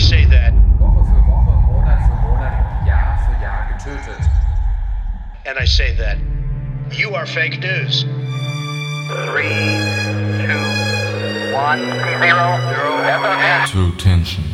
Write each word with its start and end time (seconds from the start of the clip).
say 0.00 0.24
that. 0.24 0.52
Woche 0.78 1.04
für 1.04 1.22
Woche, 1.26 1.60
Monat 1.66 2.00
für 2.06 2.16
Monat, 2.26 2.86
Jahr 2.86 3.18
für 3.26 3.42
Jahr 3.42 3.68
getötet. 3.72 4.20
And 5.46 5.58
I 5.58 5.66
say 5.66 5.94
that. 5.96 6.18
You 6.92 7.14
are 7.14 7.26
fake 7.26 7.60
news. 7.60 8.04
Three, 9.26 9.48
two, 10.46 11.54
one, 11.54 11.80
zero, 12.20 12.58
zero. 12.70 13.66
True 13.66 13.92
Tension. 13.96 14.44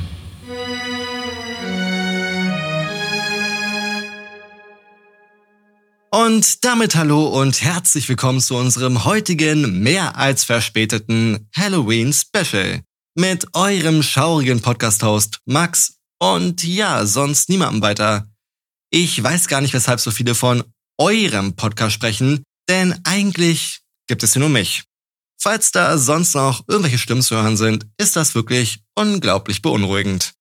Und 6.11 6.65
damit 6.65 6.97
hallo 6.97 7.27
und 7.27 7.63
herzlich 7.63 8.09
willkommen 8.09 8.41
zu 8.41 8.57
unserem 8.57 9.05
heutigen 9.05 9.83
mehr 9.83 10.17
als 10.17 10.45
verspäteten 10.45 11.49
Halloween 11.55 12.13
Special 12.13 12.81
mit 13.19 13.47
eurem 13.55 14.03
schaurigen 14.03 14.61
Podcast-Host 14.61 15.41
Max 15.47 15.95
und 16.21 16.63
ja, 16.63 17.07
sonst 17.07 17.49
niemandem 17.49 17.81
weiter. 17.81 18.29
Ich 18.91 19.23
weiß 19.23 19.49
gar 19.49 19.63
nicht, 19.63 19.73
weshalb 19.73 20.01
so 20.01 20.11
viele 20.11 20.35
von 20.35 20.63
eurem 20.99 21.57
Podcast 21.57 21.95
sprechen, 21.95 22.43
denn 22.69 22.95
eigentlich 23.05 23.81
gibt 24.07 24.23
es 24.23 24.35
hier 24.35 24.41
nur 24.41 24.51
mich. 24.51 24.85
Falls 25.41 25.73
da 25.73 25.97
sonst 25.97 26.35
noch 26.35 26.65
irgendwelche 26.69 26.99
Stimmen 26.99 27.23
zu 27.23 27.37
hören 27.37 27.57
sind, 27.57 27.87
ist 27.97 28.17
das 28.17 28.35
wirklich 28.35 28.81
unglaublich 28.95 29.63
beunruhigend. 29.63 30.35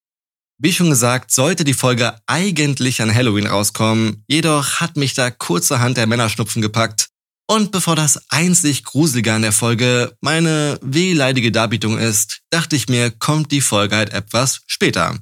Wie 0.58 0.74
schon 0.74 0.90
gesagt, 0.90 1.32
sollte 1.32 1.64
die 1.64 1.74
Folge 1.74 2.18
eigentlich 2.28 3.02
an 3.02 3.14
Halloween 3.14 3.48
rauskommen, 3.48 4.26
jedoch 4.28 4.82
hat 4.82 4.98
mich 4.98 5.14
da 5.14 5.32
kurzerhand 5.32 5.96
der 5.96 6.08
Männerschnupfen 6.08 6.62
gepackt. 6.62 7.05
Und 7.48 7.72
bevor 7.72 7.96
das 7.96 8.20
einzig 8.30 8.84
Gruselige 8.84 9.34
an 9.34 9.44
der 9.44 9.52
Folge 9.52 10.16
meine 10.22 10.80
wehleidige 10.82 11.52
Darbietung 11.52 11.98
ist, 11.98 12.42
dachte 12.50 12.76
ich 12.76 12.90
mir, 12.90 13.12
kommt 13.12 13.52
die 13.52 13.62
Folge 13.62 13.96
halt 13.96 14.12
etwas 14.12 14.62
später. 14.66 15.20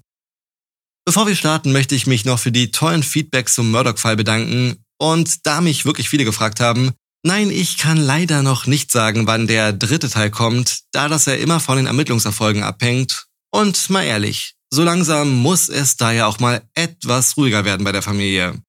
Bevor 1.06 1.28
wir 1.28 1.36
starten, 1.36 1.74
möchte 1.74 1.96
ich 1.96 2.08
mich 2.08 2.24
noch 2.24 2.40
für 2.40 2.52
die 2.52 2.72
tollen 2.72 3.04
Feedbacks 3.04 3.56
zum 3.56 3.72
Murdoch-Fall 3.72 4.16
bedanken. 4.16 4.78
Und 4.98 5.46
da 5.46 5.60
mich 5.60 5.84
wirklich 5.84 6.08
viele 6.08 6.24
gefragt 6.24 6.62
haben, 6.62 6.92
nein, 7.26 7.50
ich 7.50 7.78
kann 7.78 7.98
leider 7.98 8.42
noch 8.42 8.68
nicht 8.68 8.90
sagen, 8.90 9.28
wann 9.28 9.48
der 9.48 9.74
dritte 9.74 10.10
Teil 10.10 10.32
kommt, 10.32 10.84
da 10.94 11.10
das 11.10 11.26
ja 11.26 11.34
immer 11.34 11.60
von 11.60 11.76
den 11.76 11.88
Ermittlungserfolgen 11.88 12.64
abhängt. 12.64 13.26
Und 13.52 13.90
mal 13.90 14.04
ehrlich, 14.04 14.56
so 14.74 14.84
langsam 14.84 15.30
muss 15.30 15.68
es 15.68 15.98
da 15.98 16.14
ja 16.14 16.26
auch 16.26 16.40
mal 16.40 16.64
etwas 16.74 17.36
ruhiger 17.36 17.66
werden 17.66 17.84
bei 17.84 17.92
der 17.92 18.02
Familie. 18.02 18.62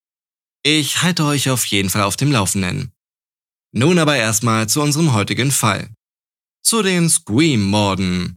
Ich 0.64 1.02
halte 1.02 1.24
euch 1.24 1.50
auf 1.50 1.64
jeden 1.66 1.90
Fall 1.90 2.02
auf 2.02 2.16
dem 2.16 2.32
Laufenden. 2.32 2.93
Nun 3.76 3.98
aber 3.98 4.14
erstmal 4.14 4.68
zu 4.68 4.80
unserem 4.80 5.14
heutigen 5.14 5.50
Fall. 5.50 5.90
Zu 6.62 6.82
den 6.82 7.10
Scream-Morden. 7.10 8.36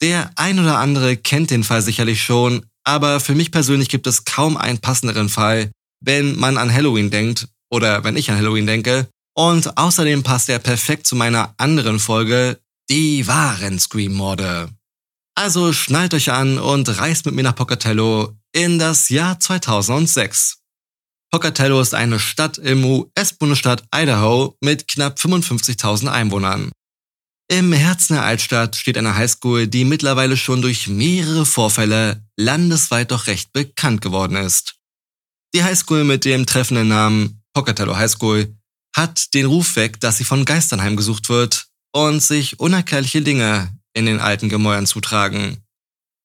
Der 0.00 0.30
ein 0.36 0.58
oder 0.58 0.78
andere 0.78 1.18
kennt 1.18 1.50
den 1.50 1.62
Fall 1.62 1.82
sicherlich 1.82 2.22
schon, 2.22 2.64
aber 2.84 3.20
für 3.20 3.34
mich 3.34 3.52
persönlich 3.52 3.90
gibt 3.90 4.06
es 4.06 4.24
kaum 4.24 4.56
einen 4.56 4.78
passenderen 4.78 5.28
Fall, 5.28 5.70
wenn 6.00 6.36
man 6.36 6.56
an 6.56 6.72
Halloween 6.72 7.10
denkt 7.10 7.48
oder 7.70 8.02
wenn 8.02 8.16
ich 8.16 8.30
an 8.30 8.38
Halloween 8.38 8.66
denke. 8.66 9.08
Und 9.36 9.76
außerdem 9.76 10.22
passt 10.22 10.48
er 10.48 10.58
perfekt 10.58 11.06
zu 11.06 11.16
meiner 11.16 11.54
anderen 11.58 11.98
Folge, 12.00 12.58
die 12.88 13.26
wahren 13.26 13.78
Scream-Morde. 13.78 14.70
Also 15.34 15.74
schnallt 15.74 16.14
euch 16.14 16.32
an 16.32 16.58
und 16.58 16.88
reist 16.98 17.26
mit 17.26 17.34
mir 17.34 17.42
nach 17.42 17.54
Pocatello 17.54 18.38
in 18.52 18.78
das 18.78 19.10
Jahr 19.10 19.38
2006. 19.38 20.57
Pocatello 21.30 21.80
ist 21.80 21.94
eine 21.94 22.18
Stadt 22.18 22.56
im 22.56 22.84
US-Bundesstaat 22.84 23.84
Idaho 23.94 24.56
mit 24.62 24.88
knapp 24.88 25.18
55.000 25.18 26.08
Einwohnern. 26.08 26.72
Im 27.50 27.72
Herzen 27.72 28.14
der 28.14 28.24
Altstadt 28.24 28.76
steht 28.76 28.96
eine 28.96 29.14
Highschool, 29.14 29.66
die 29.66 29.84
mittlerweile 29.84 30.38
schon 30.38 30.62
durch 30.62 30.88
mehrere 30.88 31.44
Vorfälle 31.44 32.22
landesweit 32.36 33.10
doch 33.10 33.26
recht 33.26 33.52
bekannt 33.52 34.00
geworden 34.00 34.36
ist. 34.36 34.76
Die 35.54 35.62
Highschool 35.62 36.04
mit 36.04 36.24
dem 36.24 36.46
treffenden 36.46 36.88
Namen 36.88 37.42
Pocatello 37.52 37.96
High 37.96 38.10
School 38.10 38.54
hat 38.96 39.34
den 39.34 39.46
Ruf 39.46 39.76
weg, 39.76 40.00
dass 40.00 40.16
sie 40.16 40.24
von 40.24 40.46
Geistern 40.46 40.80
heimgesucht 40.80 41.28
wird 41.28 41.68
und 41.92 42.22
sich 42.22 42.58
unerklärliche 42.58 43.20
Dinge 43.20 43.78
in 43.92 44.06
den 44.06 44.20
alten 44.20 44.48
Gemäuern 44.48 44.86
zutragen. 44.86 45.62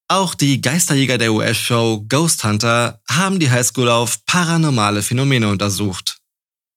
Auch 0.10 0.36
die 0.36 0.62
Geisterjäger 0.62 1.18
der 1.18 1.34
US-Show 1.34 2.06
Ghost 2.08 2.44
Hunter 2.44 3.02
haben 3.10 3.40
die 3.40 3.50
Highschool 3.50 3.90
auf 3.90 4.26
paranormale 4.26 5.02
Phänomene 5.02 5.48
untersucht. 5.48 6.18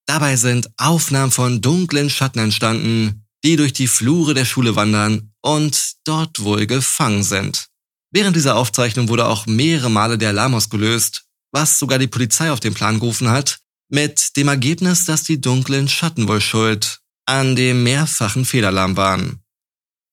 Dabei 0.07 0.37
sind 0.37 0.69
Aufnahmen 0.77 1.31
von 1.31 1.61
dunklen 1.61 2.09
Schatten 2.09 2.39
entstanden, 2.39 3.27
die 3.43 3.57
durch 3.57 3.73
die 3.73 3.87
Flure 3.87 4.33
der 4.33 4.45
Schule 4.45 4.75
wandern 4.75 5.33
und 5.41 5.95
dort 6.05 6.39
wohl 6.39 6.65
gefangen 6.65 7.23
sind. 7.23 7.67
Während 8.11 8.35
dieser 8.35 8.55
Aufzeichnung 8.55 9.09
wurde 9.09 9.27
auch 9.27 9.45
mehrere 9.45 9.91
Male 9.91 10.17
der 10.17 10.29
Alarm 10.29 10.55
ausgelöst, 10.55 11.25
was 11.51 11.77
sogar 11.77 11.99
die 11.99 12.07
Polizei 12.07 12.51
auf 12.51 12.59
den 12.59 12.73
Plan 12.73 12.99
gerufen 12.99 13.29
hat, 13.29 13.59
mit 13.89 14.35
dem 14.37 14.47
Ergebnis, 14.47 15.05
dass 15.05 15.23
die 15.23 15.39
dunklen 15.39 15.87
Schatten 15.87 16.27
wohl 16.27 16.41
schuld 16.41 16.99
an 17.25 17.55
dem 17.55 17.83
mehrfachen 17.83 18.45
Fehlalarm 18.45 18.95
waren. 18.95 19.41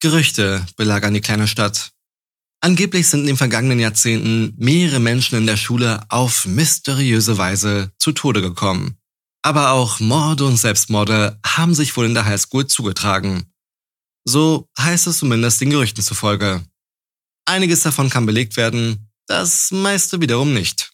Gerüchte 0.00 0.66
belagern 0.76 1.14
die 1.14 1.20
kleine 1.20 1.46
Stadt. 1.46 1.94
Angeblich 2.64 3.08
sind 3.08 3.20
in 3.20 3.26
den 3.26 3.36
vergangenen 3.36 3.78
Jahrzehnten 3.78 4.54
mehrere 4.56 4.98
Menschen 4.98 5.36
in 5.36 5.47
der 5.47 5.58
Schule 5.58 6.00
auf 6.08 6.47
mysteriöse 6.47 7.36
Weise 7.36 7.92
zu 7.98 8.12
Tode 8.12 8.41
gekommen. 8.41 8.97
Aber 9.42 9.72
auch 9.72 10.00
Morde 10.00 10.47
und 10.47 10.56
Selbstmorde 10.56 11.38
haben 11.44 11.75
sich 11.75 11.94
wohl 11.94 12.06
in 12.06 12.14
der 12.14 12.25
Highschool 12.25 12.66
zugetragen. 12.66 13.52
So 14.25 14.66
heißt 14.78 15.08
es 15.08 15.19
zumindest 15.19 15.60
den 15.60 15.69
Gerüchten 15.69 16.02
zufolge. 16.02 16.64
Einiges 17.44 17.82
davon 17.82 18.08
kann 18.08 18.25
belegt 18.25 18.56
werden, 18.56 19.10
das 19.26 19.70
meiste 19.70 20.22
wiederum 20.22 20.54
nicht. 20.54 20.92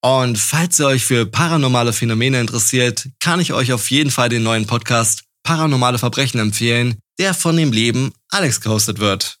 Und 0.00 0.38
falls 0.38 0.80
ihr 0.80 0.86
euch 0.86 1.04
für 1.04 1.26
paranormale 1.26 1.92
Phänomene 1.92 2.40
interessiert, 2.40 3.10
kann 3.20 3.40
ich 3.40 3.52
euch 3.52 3.74
auf 3.74 3.90
jeden 3.90 4.10
Fall 4.10 4.30
den 4.30 4.42
neuen 4.42 4.66
Podcast 4.66 5.24
Paranormale 5.42 5.98
Verbrechen 5.98 6.40
empfehlen, 6.40 6.98
der 7.18 7.34
von 7.34 7.58
dem 7.58 7.72
Leben 7.72 8.14
Alex 8.30 8.62
gehostet 8.62 9.00
wird. 9.00 9.38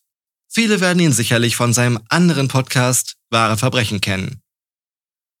Viele 0.54 0.80
werden 0.80 1.00
ihn 1.00 1.12
sicherlich 1.12 1.56
von 1.56 1.72
seinem 1.72 1.98
anderen 2.08 2.46
Podcast 2.46 3.16
Wahre 3.30 3.56
Verbrechen 3.56 4.00
kennen. 4.00 4.40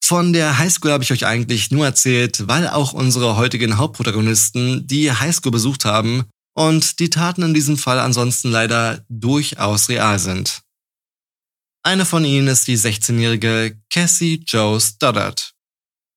Von 0.04 0.32
der 0.32 0.58
Highschool 0.58 0.90
habe 0.90 1.04
ich 1.04 1.12
euch 1.12 1.24
eigentlich 1.24 1.70
nur 1.70 1.86
erzählt, 1.86 2.48
weil 2.48 2.68
auch 2.68 2.92
unsere 2.92 3.36
heutigen 3.36 3.78
Hauptprotagonisten 3.78 4.86
die 4.86 5.12
Highschool 5.12 5.52
besucht 5.52 5.84
haben 5.84 6.24
und 6.54 6.98
die 6.98 7.10
Taten 7.10 7.42
in 7.42 7.54
diesem 7.54 7.78
Fall 7.78 8.00
ansonsten 8.00 8.50
leider 8.50 9.04
durchaus 9.08 9.88
real 9.88 10.18
sind. 10.18 10.62
Eine 11.84 12.04
von 12.04 12.24
ihnen 12.24 12.48
ist 12.48 12.66
die 12.66 12.76
16-jährige 12.76 13.78
Cassie 13.90 14.42
Joe 14.44 14.80
Stoddard. 14.80 15.52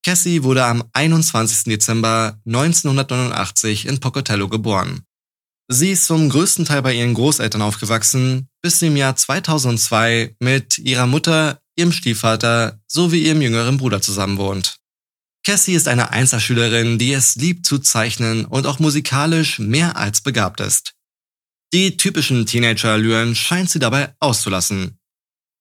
Cassie 0.03 0.43
wurde 0.43 0.65
am 0.65 0.83
21. 0.93 1.65
Dezember 1.65 2.39
1989 2.45 3.85
in 3.85 3.99
Pocatello 3.99 4.47
geboren. 4.47 5.03
Sie 5.69 5.91
ist 5.91 6.05
zum 6.05 6.29
größten 6.29 6.63
Teil 6.63 6.81
bei 6.81 6.93
ihren 6.93 7.13
Großeltern 7.13 7.61
aufgewachsen, 7.61 8.47
bis 8.61 8.79
sie 8.79 8.87
im 8.87 8.95
Jahr 8.95 9.17
2002 9.17 10.35
mit 10.39 10.77
ihrer 10.77 11.07
Mutter, 11.07 11.59
ihrem 11.75 11.91
Stiefvater 11.91 12.79
sowie 12.87 13.23
ihrem 13.25 13.41
jüngeren 13.41 13.77
Bruder 13.77 14.01
zusammenwohnt. 14.01 14.77
Cassie 15.45 15.73
ist 15.73 15.87
eine 15.87 16.11
Einzelschülerin, 16.11 16.97
die 16.97 17.11
es 17.11 17.35
liebt 17.35 17.65
zu 17.65 17.79
zeichnen 17.79 18.45
und 18.45 18.65
auch 18.65 18.79
musikalisch 18.79 19.59
mehr 19.59 19.97
als 19.97 20.21
begabt 20.21 20.61
ist. 20.61 20.93
Die 21.73 21.97
typischen 21.97 22.45
Teenager-Allüren 22.45 23.35
scheint 23.35 23.69
sie 23.69 23.79
dabei 23.79 24.15
auszulassen. 24.19 24.97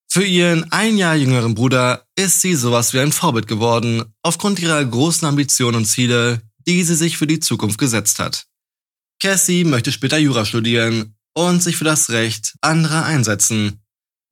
Für 0.09 0.25
ihren 0.25 0.71
ein 0.71 0.97
Jahr 0.97 1.15
jüngeren 1.15 1.53
Bruder 1.53 2.05
ist 2.15 2.39
sie 2.39 2.55
sowas 2.55 2.93
wie 2.93 2.99
ein 2.99 3.11
Vorbild 3.11 3.47
geworden, 3.47 4.05
aufgrund 4.23 4.59
ihrer 4.59 4.83
großen 4.83 5.27
Ambitionen 5.27 5.77
und 5.77 5.85
Ziele, 5.85 6.41
die 6.65 6.83
sie 6.83 6.95
sich 6.95 7.17
für 7.17 7.27
die 7.27 7.41
Zukunft 7.41 7.77
gesetzt 7.77 8.19
hat. 8.19 8.46
Cassie 9.19 9.63
möchte 9.63 9.91
später 9.91 10.17
Jura 10.17 10.45
studieren 10.45 11.15
und 11.33 11.61
sich 11.61 11.77
für 11.77 11.83
das 11.83 12.09
Recht 12.09 12.55
anderer 12.61 13.05
einsetzen. 13.05 13.81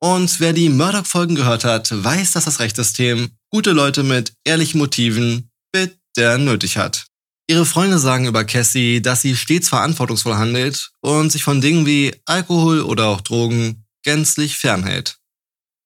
Und 0.00 0.40
wer 0.40 0.52
die 0.52 0.68
Murdoch-Folgen 0.68 1.34
gehört 1.34 1.64
hat, 1.64 1.90
weiß, 1.92 2.32
dass 2.32 2.44
das 2.44 2.60
Rechtssystem 2.60 3.30
gute 3.50 3.72
Leute 3.72 4.02
mit 4.02 4.34
ehrlichen 4.44 4.78
Motiven 4.78 5.50
bitter 5.72 6.38
nötig 6.38 6.76
hat. 6.76 7.06
Ihre 7.48 7.64
Freunde 7.64 7.98
sagen 7.98 8.26
über 8.26 8.44
Cassie, 8.44 9.00
dass 9.00 9.22
sie 9.22 9.36
stets 9.36 9.68
verantwortungsvoll 9.68 10.34
handelt 10.34 10.90
und 11.00 11.30
sich 11.30 11.44
von 11.44 11.60
Dingen 11.60 11.86
wie 11.86 12.14
Alkohol 12.24 12.80
oder 12.80 13.06
auch 13.06 13.20
Drogen 13.20 13.84
gänzlich 14.04 14.58
fernhält. 14.58 15.18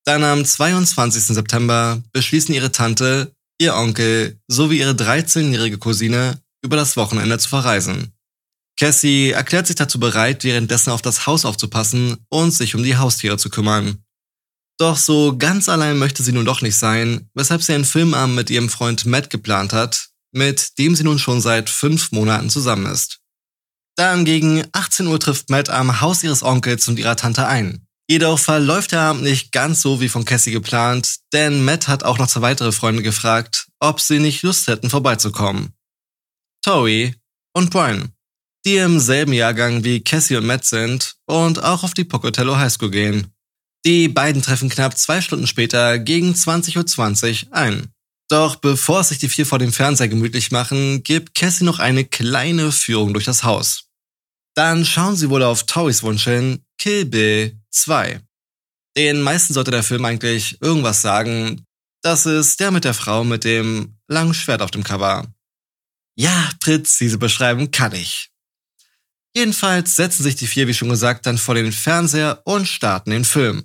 Dann 0.04 0.24
am 0.24 0.44
22. 0.44 1.24
September 1.24 2.02
beschließen 2.12 2.54
ihre 2.54 2.72
Tante, 2.72 3.34
ihr 3.60 3.74
Onkel 3.74 4.40
sowie 4.48 4.78
ihre 4.78 4.92
13-jährige 4.92 5.78
Cousine 5.78 6.40
über 6.62 6.76
das 6.76 6.96
Wochenende 6.96 7.38
zu 7.38 7.50
verreisen. 7.50 8.12
Cassie 8.78 9.30
erklärt 9.30 9.66
sich 9.66 9.76
dazu 9.76 10.00
bereit, 10.00 10.44
währenddessen 10.44 10.90
auf 10.90 11.02
das 11.02 11.26
Haus 11.26 11.44
aufzupassen 11.44 12.16
und 12.28 12.52
sich 12.52 12.74
um 12.74 12.82
die 12.82 12.96
Haustiere 12.96 13.36
zu 13.36 13.50
kümmern. 13.50 14.02
Doch 14.78 14.96
so 14.96 15.36
ganz 15.36 15.68
allein 15.68 15.98
möchte 15.98 16.22
sie 16.22 16.32
nun 16.32 16.46
doch 16.46 16.62
nicht 16.62 16.76
sein, 16.76 17.28
weshalb 17.34 17.62
sie 17.62 17.74
einen 17.74 17.84
Filmabend 17.84 18.34
mit 18.34 18.48
ihrem 18.48 18.70
Freund 18.70 19.04
Matt 19.04 19.28
geplant 19.28 19.74
hat, 19.74 20.08
mit 20.32 20.78
dem 20.78 20.94
sie 20.94 21.04
nun 21.04 21.18
schon 21.18 21.42
seit 21.42 21.68
fünf 21.68 22.12
Monaten 22.12 22.48
zusammen 22.48 22.86
ist. 22.86 23.18
Dann 23.96 24.24
gegen 24.24 24.64
18 24.72 25.06
Uhr 25.06 25.20
trifft 25.20 25.50
Matt 25.50 25.68
am 25.68 26.00
Haus 26.00 26.22
ihres 26.22 26.42
Onkels 26.42 26.88
und 26.88 26.98
ihrer 26.98 27.16
Tante 27.16 27.46
ein. 27.46 27.86
Jedoch 28.08 28.38
verläuft 28.38 28.92
der 28.92 29.02
Abend 29.02 29.22
nicht 29.22 29.52
ganz 29.52 29.82
so 29.82 30.00
wie 30.00 30.08
von 30.08 30.24
Cassie 30.24 30.50
geplant, 30.52 31.16
denn 31.32 31.64
Matt 31.64 31.86
hat 31.86 32.02
auch 32.02 32.18
noch 32.18 32.26
zwei 32.26 32.40
weitere 32.40 32.72
Freunde 32.72 33.02
gefragt, 33.02 33.68
ob 33.78 34.00
sie 34.00 34.18
nicht 34.18 34.42
Lust 34.42 34.66
hätten 34.66 34.90
vorbeizukommen. 34.90 35.74
Tori 36.64 37.14
und 37.52 37.70
Brian, 37.70 38.12
die 38.64 38.76
im 38.76 39.00
selben 39.00 39.32
Jahrgang 39.32 39.84
wie 39.84 40.02
Cassie 40.02 40.36
und 40.36 40.46
Matt 40.46 40.64
sind 40.64 41.16
und 41.26 41.62
auch 41.62 41.82
auf 41.82 41.94
die 41.94 42.04
Pocatello 42.04 42.56
High 42.56 42.72
School 42.72 42.90
gehen. 42.90 43.32
Die 43.86 44.08
beiden 44.08 44.42
treffen 44.42 44.68
knapp 44.68 44.98
zwei 44.98 45.20
Stunden 45.20 45.46
später 45.46 45.98
gegen 45.98 46.34
20.20 46.34 47.46
Uhr 47.46 47.52
ein. 47.54 47.92
Doch 48.28 48.56
bevor 48.56 49.02
sich 49.02 49.18
die 49.18 49.28
vier 49.28 49.46
vor 49.46 49.58
dem 49.58 49.72
Fernseher 49.72 50.08
gemütlich 50.08 50.50
machen, 50.50 51.02
gibt 51.02 51.34
Cassie 51.34 51.64
noch 51.64 51.78
eine 51.78 52.04
kleine 52.04 52.70
Führung 52.70 53.12
durch 53.12 53.24
das 53.24 53.42
Haus. 53.42 53.86
Dann 54.54 54.84
schauen 54.84 55.16
sie 55.16 55.30
wohl 55.30 55.42
auf 55.42 55.64
Tories 55.64 56.02
Wunsch 56.02 56.24
hin, 56.24 56.62
Kill 56.78 57.06
Bill 57.06 57.58
2. 57.70 58.20
Den 58.96 59.22
meisten 59.22 59.54
sollte 59.54 59.70
der 59.70 59.82
Film 59.82 60.04
eigentlich 60.04 60.60
irgendwas 60.60 61.02
sagen. 61.02 61.64
Das 62.02 62.26
ist 62.26 62.60
der 62.60 62.70
mit 62.70 62.84
der 62.84 62.94
Frau 62.94 63.24
mit 63.24 63.44
dem 63.44 63.96
langen 64.08 64.34
Schwert 64.34 64.62
auf 64.62 64.70
dem 64.70 64.84
Cover. 64.84 65.26
Ja, 66.16 66.50
präzise 66.60 67.18
beschreiben 67.18 67.70
kann 67.70 67.94
ich. 67.94 68.29
Jedenfalls 69.34 69.96
setzen 69.96 70.22
sich 70.22 70.36
die 70.36 70.46
vier, 70.46 70.66
wie 70.66 70.74
schon 70.74 70.88
gesagt, 70.88 71.26
dann 71.26 71.38
vor 71.38 71.54
den 71.54 71.72
Fernseher 71.72 72.42
und 72.44 72.66
starten 72.66 73.10
den 73.10 73.24
Film. 73.24 73.64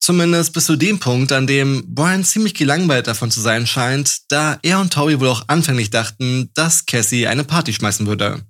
Zumindest 0.00 0.52
bis 0.52 0.66
zu 0.66 0.76
dem 0.76 0.98
Punkt, 0.98 1.32
an 1.32 1.46
dem 1.46 1.94
Brian 1.94 2.24
ziemlich 2.24 2.54
gelangweilt 2.54 3.06
davon 3.06 3.30
zu 3.30 3.40
sein 3.40 3.66
scheint, 3.66 4.30
da 4.30 4.58
er 4.62 4.80
und 4.80 4.92
Tori 4.92 5.18
wohl 5.18 5.28
auch 5.28 5.44
anfänglich 5.48 5.90
dachten, 5.90 6.50
dass 6.54 6.86
Cassie 6.86 7.26
eine 7.26 7.44
Party 7.44 7.72
schmeißen 7.72 8.06
würde. 8.06 8.44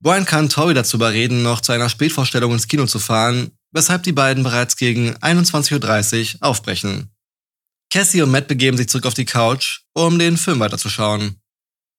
Brian 0.00 0.24
kann 0.24 0.48
Tori 0.48 0.74
dazu 0.74 0.96
überreden, 0.96 1.42
noch 1.42 1.60
zu 1.60 1.72
einer 1.72 1.88
Spätvorstellung 1.88 2.52
ins 2.52 2.68
Kino 2.68 2.86
zu 2.86 3.00
fahren, 3.00 3.50
weshalb 3.72 4.04
die 4.04 4.12
beiden 4.12 4.44
bereits 4.44 4.76
gegen 4.76 5.16
21.30 5.16 6.36
Uhr 6.36 6.42
aufbrechen. 6.42 7.10
Cassie 7.90 8.22
und 8.22 8.30
Matt 8.30 8.48
begeben 8.48 8.76
sich 8.76 8.88
zurück 8.88 9.06
auf 9.06 9.14
die 9.14 9.24
Couch, 9.24 9.80
um 9.94 10.18
den 10.18 10.36
Film 10.36 10.60
weiterzuschauen. 10.60 11.40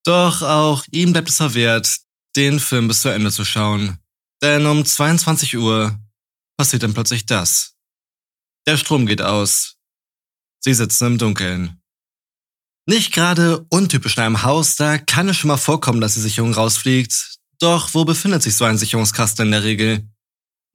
Doch 0.06 0.42
auch 0.42 0.86
ihm 0.92 1.12
bleibt 1.12 1.30
es 1.30 1.36
verwehrt, 1.36 2.00
den 2.36 2.60
Film 2.60 2.88
bis 2.88 3.02
zu 3.02 3.10
Ende 3.10 3.32
zu 3.32 3.46
schauen. 3.46 3.98
Denn 4.42 4.66
um 4.66 4.86
22 4.86 5.58
Uhr 5.58 6.00
passiert 6.58 6.84
dann 6.84 6.94
plötzlich 6.94 7.26
das. 7.26 7.76
Der 8.68 8.78
Strom 8.78 9.06
geht 9.06 9.22
aus. 9.22 9.78
Sie 10.60 10.74
sitzen 10.74 11.08
im 11.08 11.18
Dunkeln. 11.18 11.82
Nicht 12.86 13.14
gerade 13.14 13.66
untypisch 13.70 14.18
in 14.18 14.24
einem 14.24 14.44
Haus, 14.44 14.76
da 14.76 14.98
kann 14.98 15.30
es 15.30 15.38
schon 15.38 15.50
mal 15.50 15.58
vorkommen, 15.58 16.02
dass 16.02 16.16
die 16.16 16.22
Sicherung 16.22 16.54
rausfliegt. 16.54 17.38
Doch 17.60 17.94
wo 17.94 18.06
befindet 18.06 18.42
sich 18.42 18.56
so 18.56 18.66
ein 18.66 18.78
Sicherungskasten 18.78 19.48
in 19.48 19.52
der 19.52 19.64
Regel? 19.64 20.10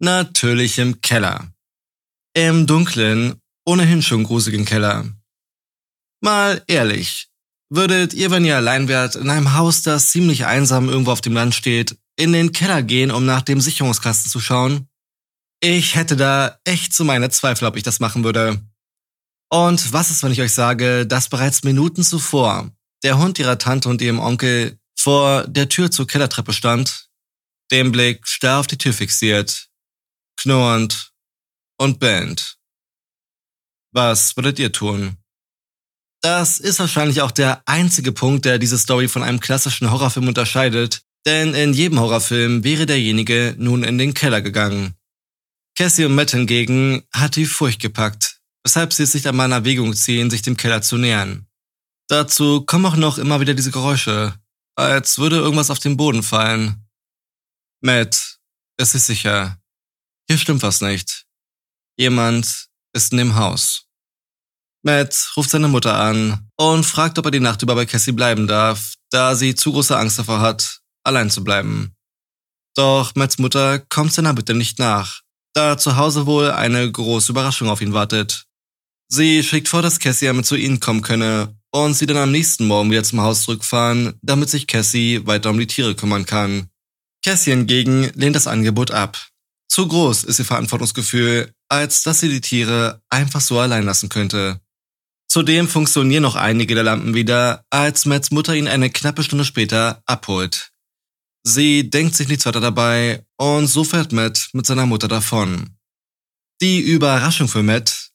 Natürlich 0.01 0.79
im 0.79 1.01
Keller. 1.01 1.53
Im 2.35 2.67
dunklen, 2.67 3.41
ohnehin 3.65 4.03
schon 4.03 4.25
gruseligen 4.25 4.65
Keller. 4.65 5.07
Mal 6.21 6.63
ehrlich, 6.67 7.29
würdet 7.75 8.15
ihr, 8.15 8.31
wenn 8.31 8.45
ihr 8.45 8.57
allein 8.57 8.89
wärt, 8.89 9.17
in 9.17 9.31
einem 9.31 9.55
Haus, 9.55 9.83
das 9.83 10.11
ziemlich 10.11 10.47
einsam 10.47 10.89
irgendwo 10.89 11.13
auf 11.13 11.21
dem 11.21 11.35
Land 11.35 11.55
steht, 11.55 11.97
in 12.17 12.33
den 12.33 12.53
Keller 12.53 12.83
gehen, 12.83 13.11
um 13.11 13.25
nach 13.25 13.43
dem 13.43 13.61
Sicherungskasten 13.61 14.31
zu 14.31 14.41
schauen? 14.41 14.89
Ich 15.61 15.95
hätte 15.95 16.17
da 16.17 16.59
echt 16.65 16.95
so 16.95 17.05
meine 17.05 17.31
Zweifel, 17.31 17.67
ob 17.67 17.77
ich 17.77 17.83
das 17.83 18.01
machen 18.01 18.25
würde. 18.25 18.61
Und 19.51 19.93
was 19.93 20.11
ist, 20.11 20.23
wenn 20.23 20.33
ich 20.33 20.41
euch 20.41 20.53
sage, 20.53 21.07
dass 21.07 21.29
bereits 21.29 21.63
Minuten 21.63 22.03
zuvor 22.03 22.71
der 23.03 23.19
Hund 23.19 23.39
ihrer 23.39 23.59
Tante 23.59 23.89
und 23.89 24.03
ihrem 24.03 24.19
Onkel 24.19 24.79
vor 24.99 25.47
der 25.47 25.69
Tür 25.69 25.91
zur 25.91 26.07
Kellertreppe 26.07 26.53
stand, 26.53 27.09
den 27.71 27.93
Blick 27.93 28.27
starr 28.27 28.61
auf 28.61 28.67
die 28.67 28.79
Tür 28.79 28.93
fixiert, 28.93 29.69
knurrend 30.37 31.13
und 31.79 31.99
bellend. 31.99 32.57
Was 33.93 34.37
würdet 34.37 34.59
ihr 34.59 34.73
tun? 34.73 35.19
Das 36.25 36.59
ist 36.59 36.79
wahrscheinlich 36.79 37.21
auch 37.21 37.33
der 37.33 37.63
einzige 37.67 38.11
Punkt, 38.11 38.47
der 38.47 38.59
diese 38.59 38.79
Story 38.79 39.09
von 39.09 39.23
einem 39.23 39.41
klassischen 39.41 39.91
Horrorfilm 39.91 40.27
unterscheidet, 40.27 41.03
denn 41.27 41.53
in 41.53 41.75
jedem 41.75 42.01
Horrorfilm 42.01 42.65
wäre 42.65 42.87
derjenige 42.87 43.55
nun 43.59 43.85
in 43.85 43.99
den 43.99 44.15
Keller 44.15 44.41
gegangen. 44.41 44.95
Cassie 45.77 46.07
und 46.07 46.15
Matt 46.15 46.31
hingegen 46.31 47.03
hat 47.13 47.37
die 47.37 47.45
Furcht 47.45 47.79
gepackt, 47.79 48.41
weshalb 48.65 48.95
sie 48.95 49.03
es 49.03 49.13
sich 49.13 49.29
an 49.29 49.37
meiner 49.37 49.57
Erwägung 49.57 49.93
ziehen, 49.93 50.31
sich 50.31 50.41
dem 50.41 50.57
Keller 50.57 50.81
zu 50.81 50.97
nähern. 50.97 51.47
Dazu 52.09 52.63
kommen 52.63 52.87
auch 52.87 52.97
noch 52.97 53.19
immer 53.19 53.41
wieder 53.41 53.53
diese 53.53 53.71
Geräusche, 53.71 54.33
als 54.77 55.19
würde 55.19 55.37
irgendwas 55.37 55.71
auf 55.71 55.79
den 55.79 55.99
Boden 55.99 56.23
fallen. 56.23 56.89
Matt 57.83 58.39
ist 58.79 58.93
sich 58.93 59.03
sicher. 59.03 59.59
Hier 60.27 60.39
stimmt 60.39 60.63
was 60.63 60.81
nicht. 60.81 61.27
Jemand 61.99 62.71
ist 62.95 63.13
in 63.13 63.19
dem 63.19 63.35
Haus. 63.35 63.84
Matt 64.85 65.33
ruft 65.37 65.49
seine 65.49 65.69
Mutter 65.69 65.99
an 65.99 66.47
und 66.57 66.85
fragt, 66.85 67.19
ob 67.19 67.25
er 67.25 67.31
die 67.31 67.41
Nacht 67.41 67.63
über 67.63 67.75
bei 67.75 67.87
Cassie 67.87 68.13
bleiben 68.13 68.47
darf, 68.47 68.95
da 69.11 69.35
sie 69.35 69.55
zu 69.55 69.73
große 69.73 69.97
Angst 69.97 70.19
davor 70.19 70.41
hat, 70.41 70.81
allein 71.05 71.31
zu 71.31 71.43
bleiben. 71.43 71.95
Doch 72.77 73.15
Matts 73.15 73.39
Mutter 73.39 73.79
kommt 73.79 74.13
seiner 74.13 74.35
Bitte 74.35 74.53
nicht 74.53 74.79
nach, 74.79 75.23
da 75.55 75.79
zu 75.79 75.97
Hause 75.97 76.27
wohl 76.27 76.51
eine 76.51 76.91
große 76.91 77.33
Überraschung 77.33 77.71
auf 77.71 77.81
ihn 77.81 77.95
wartet. 77.95 78.45
Sie 79.09 79.43
schickt 79.43 79.69
vor, 79.69 79.81
dass 79.81 80.01
Cassie 80.01 80.29
einmal 80.29 80.45
zu 80.45 80.57
ihnen 80.57 80.81
kommen 80.81 81.01
könne 81.01 81.57
und 81.73 81.95
sie 81.95 82.07
dann 82.07 82.19
am 82.19 82.31
nächsten 82.31 82.67
Morgen 82.67 82.91
wieder 82.91 83.05
zum 83.05 83.23
Haus 83.23 83.45
zurückfahren, 83.45 84.19
damit 84.21 84.51
sich 84.51 84.67
Cassie 84.67 85.27
weiter 85.27 85.49
um 85.51 85.59
die 85.59 85.67
Tiere 85.67 85.95
kümmern 85.95 86.27
kann. 86.27 86.69
Cassie 87.25 87.53
hingegen 87.53 88.11
lehnt 88.15 88.37
das 88.37 88.47
Angebot 88.47 88.91
ab. 88.91 89.31
Zu 89.69 89.89
groß 89.89 90.25
ist 90.25 90.41
ihr 90.41 90.45
Verantwortungsgefühl, 90.45 91.53
als 91.71 92.03
dass 92.03 92.21
sie 92.21 92.29
die 92.29 92.43
Tiere 92.43 93.01
einfach 93.09 93.41
so 93.41 93.59
allein 93.59 93.85
lassen 93.85 94.11
könnte. 94.11 94.61
Zudem 95.35 95.67
funktionieren 95.67 96.23
noch 96.23 96.37
einige 96.37 96.77
der 96.77 96.85
Lampen 96.85 97.13
wieder, 97.13 97.65
als 97.69 98.07
Matts 98.07 98.31
Mutter 98.31 98.55
ihn 98.55 98.69
eine 98.69 98.89
knappe 98.89 99.25
Stunde 99.25 99.45
später 99.45 100.01
abholt. 100.07 100.71
Sie 101.43 101.91
denkt 101.91 102.15
sich 102.15 102.29
nichts 102.29 102.47
weiter 102.47 102.61
dabei 102.61 103.27
und 103.37 103.67
so 103.67 103.83
fährt 103.83 104.13
Matt 104.13 104.51
mit 104.53 104.65
seiner 104.65 104.87
Mutter 104.87 105.09
davon. 105.09 105.77
Die 106.61 106.79
Überraschung 106.79 107.49
für 107.49 107.65
Matt 107.65 108.13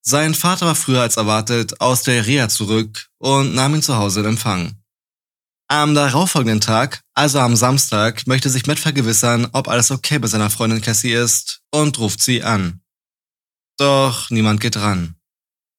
sein 0.00 0.32
Vater 0.32 0.64
war 0.64 0.74
früher 0.74 1.02
als 1.02 1.18
erwartet 1.18 1.78
aus 1.78 2.04
der 2.04 2.26
Reha 2.26 2.48
zurück 2.48 3.10
und 3.18 3.54
nahm 3.54 3.74
ihn 3.74 3.82
zu 3.82 3.98
Hause 3.98 4.20
in 4.20 4.26
Empfang. 4.28 4.82
Am 5.68 5.94
darauffolgenden 5.94 6.62
Tag, 6.62 7.02
also 7.12 7.40
am 7.40 7.54
Samstag, 7.54 8.26
möchte 8.26 8.48
sich 8.48 8.66
Matt 8.66 8.78
vergewissern, 8.78 9.46
ob 9.52 9.68
alles 9.68 9.90
okay 9.90 10.18
bei 10.18 10.26
seiner 10.26 10.48
Freundin 10.48 10.80
Cassie 10.80 11.12
ist 11.12 11.60
und 11.70 11.98
ruft 11.98 12.22
sie 12.22 12.42
an. 12.42 12.80
Doch 13.76 14.30
niemand 14.30 14.62
geht 14.62 14.78
ran. 14.78 15.16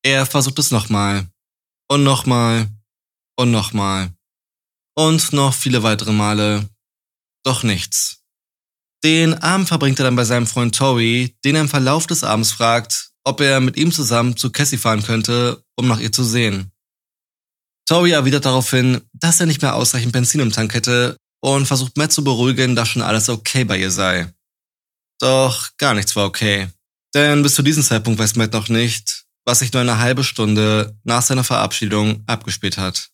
Er 0.03 0.25
versucht 0.25 0.59
es 0.59 0.71
nochmal. 0.71 1.27
Und 1.89 2.03
nochmal. 2.03 2.67
Und 3.37 3.51
nochmal. 3.51 4.11
Und 4.95 5.33
noch 5.33 5.53
viele 5.53 5.81
weitere 5.81 6.11
Male. 6.11 6.69
Doch 7.43 7.63
nichts. 7.63 8.19
Den 9.03 9.33
Abend 9.35 9.67
verbringt 9.67 9.99
er 9.99 10.05
dann 10.05 10.15
bei 10.15 10.23
seinem 10.23 10.47
Freund 10.47 10.75
Tori, 10.75 11.35
den 11.43 11.55
er 11.55 11.61
im 11.61 11.69
Verlauf 11.69 12.07
des 12.07 12.23
Abends 12.23 12.51
fragt, 12.51 13.11
ob 13.25 13.41
er 13.41 13.59
mit 13.59 13.77
ihm 13.77 13.91
zusammen 13.91 14.37
zu 14.37 14.49
Cassie 14.49 14.77
fahren 14.77 15.03
könnte, 15.03 15.63
um 15.75 15.87
nach 15.87 15.99
ihr 15.99 16.11
zu 16.11 16.23
sehen. 16.23 16.71
Tori 17.85 18.11
erwidert 18.11 18.45
daraufhin, 18.45 19.01
dass 19.13 19.39
er 19.39 19.45
nicht 19.45 19.61
mehr 19.61 19.75
ausreichend 19.75 20.13
Benzin 20.13 20.39
im 20.39 20.51
Tank 20.51 20.73
hätte 20.73 21.17
und 21.41 21.65
versucht 21.65 21.97
Matt 21.97 22.13
zu 22.13 22.23
beruhigen, 22.23 22.75
dass 22.75 22.89
schon 22.89 23.01
alles 23.01 23.29
okay 23.29 23.65
bei 23.65 23.77
ihr 23.77 23.91
sei. 23.91 24.33
Doch 25.19 25.71
gar 25.77 25.93
nichts 25.93 26.15
war 26.15 26.25
okay. 26.25 26.69
Denn 27.13 27.43
bis 27.43 27.55
zu 27.55 27.61
diesem 27.61 27.83
Zeitpunkt 27.83 28.19
weiß 28.19 28.35
Matt 28.35 28.53
noch 28.53 28.69
nicht, 28.69 29.22
was 29.45 29.59
sich 29.59 29.73
nur 29.73 29.81
eine 29.81 29.99
halbe 29.99 30.23
Stunde 30.23 30.97
nach 31.03 31.21
seiner 31.21 31.43
Verabschiedung 31.43 32.23
abgespielt 32.27 32.77
hat. 32.77 33.09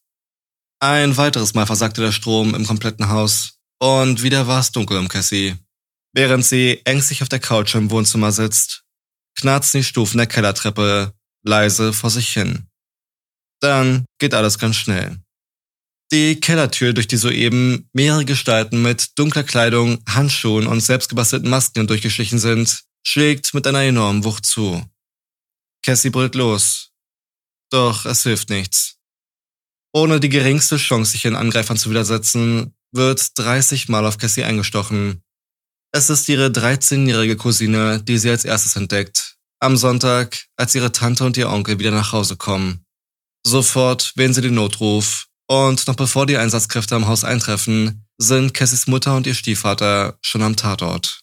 Ein 0.80 1.18
weiteres 1.18 1.54
Mal 1.54 1.66
versagte 1.66 2.02
der 2.02 2.12
Strom 2.12 2.56
im 2.56 2.66
kompletten 2.66 3.10
Haus 3.10 3.60
und 3.80 4.24
wieder 4.24 4.48
war 4.48 4.60
es 4.60 4.72
dunkel 4.72 4.98
um 4.98 5.08
Cassie. 5.08 5.56
Während 6.14 6.46
sie 6.46 6.82
ängstlich 6.86 7.22
auf 7.22 7.30
der 7.30 7.40
Couch 7.40 7.76
im 7.76 7.92
Wohnzimmer 7.92 8.32
sitzt 8.32 8.84
knarzen 9.40 9.80
die 9.80 9.84
Stufen 9.86 10.18
der 10.18 10.28
Kellertreppe 10.28 11.14
leise 11.44 11.94
vor 11.94 12.10
sich 12.10 12.30
hin. 12.30 12.68
Dann 13.62 14.06
geht 14.20 14.34
alles 14.34 14.60
ganz 14.60 14.76
schnell. 14.76 15.18
Die 16.12 16.40
Kellertür, 16.40 16.94
durch 16.94 17.08
die 17.08 17.18
soeben 17.18 17.88
mehrere 17.94 18.26
Gestalten 18.26 18.82
mit 18.82 19.18
dunkler 19.18 19.44
Kleidung, 19.44 20.04
Handschuhen 20.08 20.66
und 20.66 20.82
selbstgebastelten 20.82 21.50
Masken 21.50 21.88
durchgeschlichen 21.88 22.40
sind, 22.40 22.84
schlägt 23.06 23.54
mit 23.54 23.68
einer 23.68 23.84
enormen 23.84 24.24
Wucht 24.24 24.46
zu. 24.46 24.84
Cassie 25.84 26.10
brüllt 26.10 26.36
los. 26.36 26.92
Doch 27.72 28.06
es 28.06 28.24
hilft 28.24 28.50
nichts. 28.50 28.98
Ohne 29.94 30.20
die 30.20 30.30
geringste 30.30 30.78
Chance, 30.78 31.12
sich 31.12 31.26
ihren 31.26 31.36
Angreifern 31.36 31.78
zu 31.78 31.90
widersetzen, 31.90 32.76
wird 32.92 33.38
30 33.38 33.90
Mal 33.90 34.06
auf 34.06 34.18
Cassie 34.18 34.44
eingestochen. 34.44 35.24
Es 35.92 36.10
ist 36.10 36.30
ihre 36.30 36.48
13-jährige 36.48 37.38
Cousine, 37.38 38.02
die 38.04 38.18
sie 38.18 38.30
als 38.30 38.46
erstes 38.46 38.76
entdeckt 38.76 39.40
am 39.60 39.76
Sonntag, 39.76 40.46
als 40.56 40.74
ihre 40.74 40.92
Tante 40.92 41.26
und 41.26 41.38
ihr 41.38 41.50
Onkel 41.50 41.80
wieder 41.80 41.92
nach 41.92 42.14
Hause 42.14 42.38
kommen. 42.38 42.86
Sofort 43.46 44.14
wählen 44.16 44.34
sie 44.34 44.42
den 44.42 44.56
Notruf 44.56 45.28
und 45.48 45.88
noch 45.88 45.96
bevor 45.96 46.26
die 46.26 46.38
Einsatzkräfte 46.38 46.96
am 46.96 47.08
Haus 47.08 47.24
eintreffen, 47.24 48.06
sind 48.18 48.54
Cassies 48.54 48.88
Mutter 48.88 49.16
und 49.16 49.28
ihr 49.28 49.34
Stiefvater 49.34 50.18
schon 50.22 50.42
am 50.42 50.56
Tatort. 50.56 51.22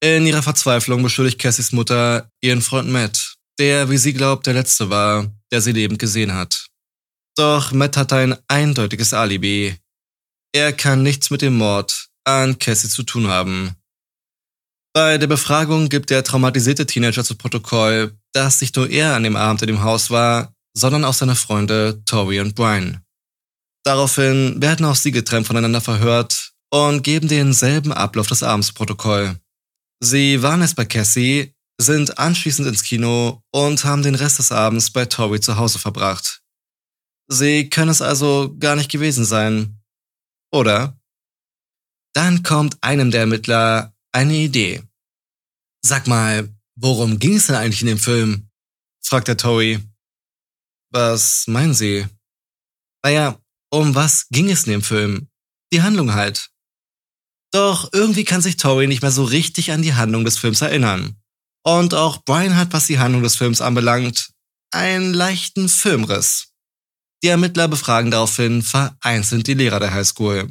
In 0.00 0.26
ihrer 0.26 0.42
Verzweiflung 0.42 1.02
beschuldigt 1.02 1.40
Cassies 1.40 1.72
Mutter 1.72 2.30
ihren 2.40 2.62
Freund 2.62 2.88
Matt, 2.88 3.35
der, 3.58 3.90
wie 3.90 3.98
sie 3.98 4.12
glaubt, 4.12 4.46
der 4.46 4.54
Letzte 4.54 4.90
war, 4.90 5.30
der 5.50 5.60
sie 5.60 5.72
lebend 5.72 5.98
gesehen 5.98 6.34
hat. 6.34 6.66
Doch 7.36 7.72
Matt 7.72 7.96
hat 7.96 8.12
ein 8.12 8.36
eindeutiges 8.48 9.12
Alibi. 9.12 9.76
Er 10.52 10.72
kann 10.72 11.02
nichts 11.02 11.30
mit 11.30 11.42
dem 11.42 11.56
Mord 11.56 12.08
an 12.24 12.58
Cassie 12.58 12.88
zu 12.88 13.02
tun 13.02 13.28
haben. 13.28 13.76
Bei 14.94 15.18
der 15.18 15.26
Befragung 15.26 15.90
gibt 15.90 16.08
der 16.08 16.24
traumatisierte 16.24 16.86
Teenager 16.86 17.22
zu 17.22 17.36
Protokoll, 17.36 18.16
dass 18.32 18.62
nicht 18.62 18.76
nur 18.76 18.88
er 18.88 19.14
an 19.14 19.24
dem 19.24 19.36
Abend 19.36 19.60
in 19.62 19.68
dem 19.68 19.82
Haus 19.82 20.10
war, 20.10 20.54
sondern 20.74 21.04
auch 21.04 21.14
seine 21.14 21.36
Freunde 21.36 22.02
Tori 22.06 22.40
und 22.40 22.54
Brian. 22.54 23.02
Daraufhin 23.84 24.60
werden 24.60 24.86
auch 24.86 24.96
sie 24.96 25.12
getrennt 25.12 25.46
voneinander 25.46 25.80
verhört 25.80 26.52
und 26.70 27.02
geben 27.02 27.28
denselben 27.28 27.92
Ablauf 27.92 28.26
des 28.26 28.42
Abends 28.42 28.72
Protokoll. 28.72 29.38
Sie 30.00 30.42
waren 30.42 30.62
es 30.62 30.74
bei 30.74 30.84
Cassie, 30.84 31.54
sind 31.78 32.18
anschließend 32.18 32.66
ins 32.68 32.82
Kino 32.82 33.42
und 33.50 33.84
haben 33.84 34.02
den 34.02 34.14
Rest 34.14 34.38
des 34.38 34.52
Abends 34.52 34.90
bei 34.90 35.04
Tori 35.04 35.40
zu 35.40 35.56
Hause 35.56 35.78
verbracht. 35.78 36.42
Sie 37.28 37.68
können 37.68 37.90
es 37.90 38.02
also 38.02 38.54
gar 38.58 38.76
nicht 38.76 38.90
gewesen 38.90 39.24
sein. 39.24 39.82
Oder? 40.52 40.98
Dann 42.14 42.42
kommt 42.42 42.82
einem 42.82 43.10
der 43.10 43.22
Ermittler 43.22 43.94
eine 44.12 44.34
Idee. 44.34 44.82
Sag 45.82 46.06
mal, 46.06 46.48
worum 46.76 47.18
ging 47.18 47.34
es 47.34 47.46
denn 47.46 47.56
eigentlich 47.56 47.82
in 47.82 47.88
dem 47.88 47.98
Film? 47.98 48.48
fragt 49.04 49.28
der 49.28 49.36
Tori. 49.36 49.80
Was 50.90 51.46
meinen 51.46 51.74
Sie? 51.74 52.06
Naja, 53.04 53.38
um 53.70 53.94
was 53.94 54.28
ging 54.30 54.50
es 54.50 54.64
in 54.64 54.72
dem 54.72 54.82
Film? 54.82 55.28
Die 55.72 55.82
Handlung 55.82 56.14
halt. 56.14 56.50
Doch 57.52 57.92
irgendwie 57.92 58.24
kann 58.24 58.40
sich 58.40 58.56
Tori 58.56 58.86
nicht 58.86 59.02
mehr 59.02 59.10
so 59.10 59.24
richtig 59.24 59.72
an 59.72 59.82
die 59.82 59.94
Handlung 59.94 60.24
des 60.24 60.38
Films 60.38 60.60
erinnern. 60.60 61.20
Und 61.66 61.94
auch 61.94 62.22
Brian 62.24 62.56
hat, 62.56 62.72
was 62.72 62.86
die 62.86 63.00
Handlung 63.00 63.24
des 63.24 63.34
Films 63.34 63.60
anbelangt, 63.60 64.30
einen 64.72 65.12
leichten 65.12 65.68
Filmriss. 65.68 66.52
Die 67.24 67.28
Ermittler 67.28 67.66
befragen 67.66 68.12
daraufhin 68.12 68.62
vereinzelt 68.62 69.48
die 69.48 69.54
Lehrer 69.54 69.80
der 69.80 69.92
Highschool. 69.92 70.48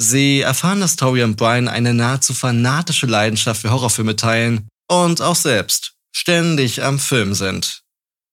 Sie 0.00 0.40
erfahren, 0.40 0.80
dass 0.80 0.96
Tori 0.96 1.24
und 1.24 1.36
Brian 1.36 1.66
eine 1.66 1.92
nahezu 1.92 2.34
fanatische 2.34 3.06
Leidenschaft 3.06 3.62
für 3.62 3.70
Horrorfilme 3.70 4.14
teilen 4.14 4.68
und 4.88 5.20
auch 5.20 5.36
selbst 5.36 5.94
ständig 6.14 6.82
am 6.84 7.00
Film 7.00 7.34
sind. 7.34 7.82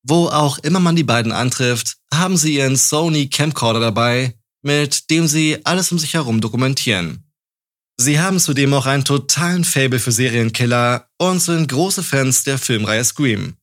Wo 0.04 0.28
auch 0.28 0.60
immer 0.60 0.80
man 0.80 0.96
die 0.96 1.04
beiden 1.04 1.32
antrifft, 1.32 1.98
haben 2.14 2.38
sie 2.38 2.56
ihren 2.56 2.78
Sony 2.78 3.30
Camcorder 3.30 3.80
dabei, 3.80 4.36
mit 4.62 5.10
dem 5.10 5.28
sie 5.28 5.60
alles 5.66 5.92
um 5.92 5.98
sich 5.98 6.14
herum 6.14 6.40
dokumentieren. 6.40 7.29
Sie 8.02 8.18
haben 8.18 8.40
zudem 8.40 8.74
auch 8.74 8.86
einen 8.86 9.04
totalen 9.04 9.66
Fable 9.66 10.00
für 10.00 10.14
Serienkiller 10.14 11.10
und 11.18 11.42
sind 11.42 11.68
große 11.68 12.02
Fans 12.02 12.46
der 12.46 12.58
Filmreihe 12.58 13.04
Scream. 13.04 13.58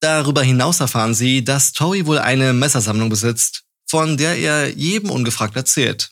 Darüber 0.00 0.42
hinaus 0.42 0.80
erfahren 0.80 1.14
sie, 1.14 1.42
dass 1.42 1.72
Tori 1.72 2.04
wohl 2.04 2.18
eine 2.18 2.52
Messersammlung 2.52 3.08
besitzt, 3.08 3.64
von 3.88 4.18
der 4.18 4.36
er 4.36 4.68
jedem 4.68 5.08
ungefragt 5.08 5.56
erzählt. 5.56 6.10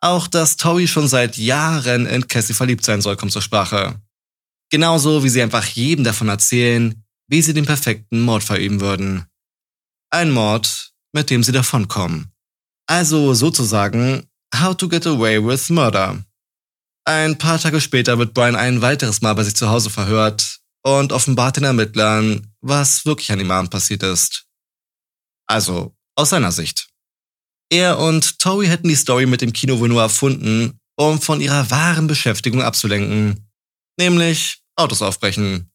Auch 0.00 0.28
dass 0.28 0.56
Tori 0.56 0.86
schon 0.86 1.08
seit 1.08 1.36
Jahren 1.36 2.06
in 2.06 2.28
Cassie 2.28 2.54
verliebt 2.54 2.84
sein 2.84 3.02
soll, 3.02 3.16
kommt 3.16 3.32
zur 3.32 3.42
Sprache. 3.42 4.00
Genauso 4.70 5.24
wie 5.24 5.30
sie 5.30 5.42
einfach 5.42 5.66
jedem 5.66 6.04
davon 6.04 6.28
erzählen, 6.28 7.02
wie 7.26 7.42
sie 7.42 7.54
den 7.54 7.66
perfekten 7.66 8.20
Mord 8.20 8.44
verüben 8.44 8.80
würden. 8.80 9.26
Ein 10.10 10.30
Mord, 10.30 10.92
mit 11.12 11.28
dem 11.28 11.42
sie 11.42 11.50
davonkommen. 11.50 12.30
Also 12.86 13.34
sozusagen 13.34 14.28
How 14.54 14.76
to 14.76 14.88
Get 14.88 15.08
Away 15.08 15.44
with 15.44 15.70
Murder. 15.70 16.24
Ein 17.06 17.36
paar 17.36 17.58
Tage 17.58 17.80
später 17.82 18.18
wird 18.18 18.32
Brian 18.32 18.56
ein 18.56 18.80
weiteres 18.80 19.20
Mal 19.20 19.34
bei 19.34 19.44
sich 19.44 19.54
zu 19.54 19.68
Hause 19.68 19.90
verhört 19.90 20.60
und 20.82 21.12
offenbart 21.12 21.56
den 21.56 21.64
Ermittlern, 21.64 22.52
was 22.62 23.04
wirklich 23.04 23.30
an 23.30 23.38
dem 23.38 23.50
Abend 23.50 23.70
passiert 23.70 24.02
ist. 24.02 24.46
Also, 25.46 25.94
aus 26.16 26.30
seiner 26.30 26.52
Sicht. 26.52 26.88
Er 27.70 27.98
und 27.98 28.38
Tori 28.38 28.66
hätten 28.66 28.88
die 28.88 28.94
Story 28.94 29.26
mit 29.26 29.42
dem 29.42 29.52
Kino 29.52 29.78
wohl 29.80 29.88
nur 29.88 30.00
erfunden, 30.00 30.78
um 30.96 31.20
von 31.20 31.40
ihrer 31.40 31.70
wahren 31.70 32.06
Beschäftigung 32.06 32.62
abzulenken. 32.62 33.50
Nämlich 33.98 34.62
Autos 34.76 35.02
aufbrechen. 35.02 35.70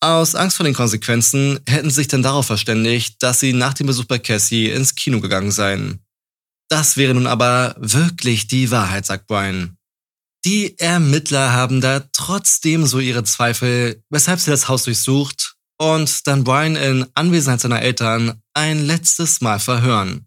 Aus 0.00 0.34
Angst 0.34 0.56
vor 0.56 0.64
den 0.64 0.74
Konsequenzen 0.74 1.60
hätten 1.68 1.88
sie 1.88 1.96
sich 1.96 2.08
dann 2.08 2.22
darauf 2.22 2.46
verständigt, 2.46 3.22
dass 3.22 3.40
sie 3.40 3.52
nach 3.52 3.74
dem 3.74 3.86
Besuch 3.86 4.04
bei 4.04 4.18
Cassie 4.18 4.70
ins 4.70 4.94
Kino 4.94 5.20
gegangen 5.20 5.50
seien. 5.50 6.04
Das 6.68 6.96
wäre 6.96 7.14
nun 7.14 7.26
aber 7.26 7.76
wirklich 7.78 8.48
die 8.48 8.70
Wahrheit, 8.70 9.06
sagt 9.06 9.26
Brian. 9.26 9.73
Die 10.46 10.78
Ermittler 10.78 11.52
haben 11.52 11.80
da 11.80 12.00
trotzdem 12.12 12.86
so 12.86 13.00
ihre 13.00 13.24
Zweifel, 13.24 14.02
weshalb 14.10 14.40
sie 14.40 14.50
das 14.50 14.68
Haus 14.68 14.84
durchsucht 14.84 15.56
und 15.78 16.26
dann 16.26 16.44
Brian 16.44 16.76
in 16.76 17.06
Anwesenheit 17.14 17.60
seiner 17.60 17.80
Eltern 17.80 18.42
ein 18.52 18.84
letztes 18.84 19.40
Mal 19.40 19.58
verhören. 19.58 20.26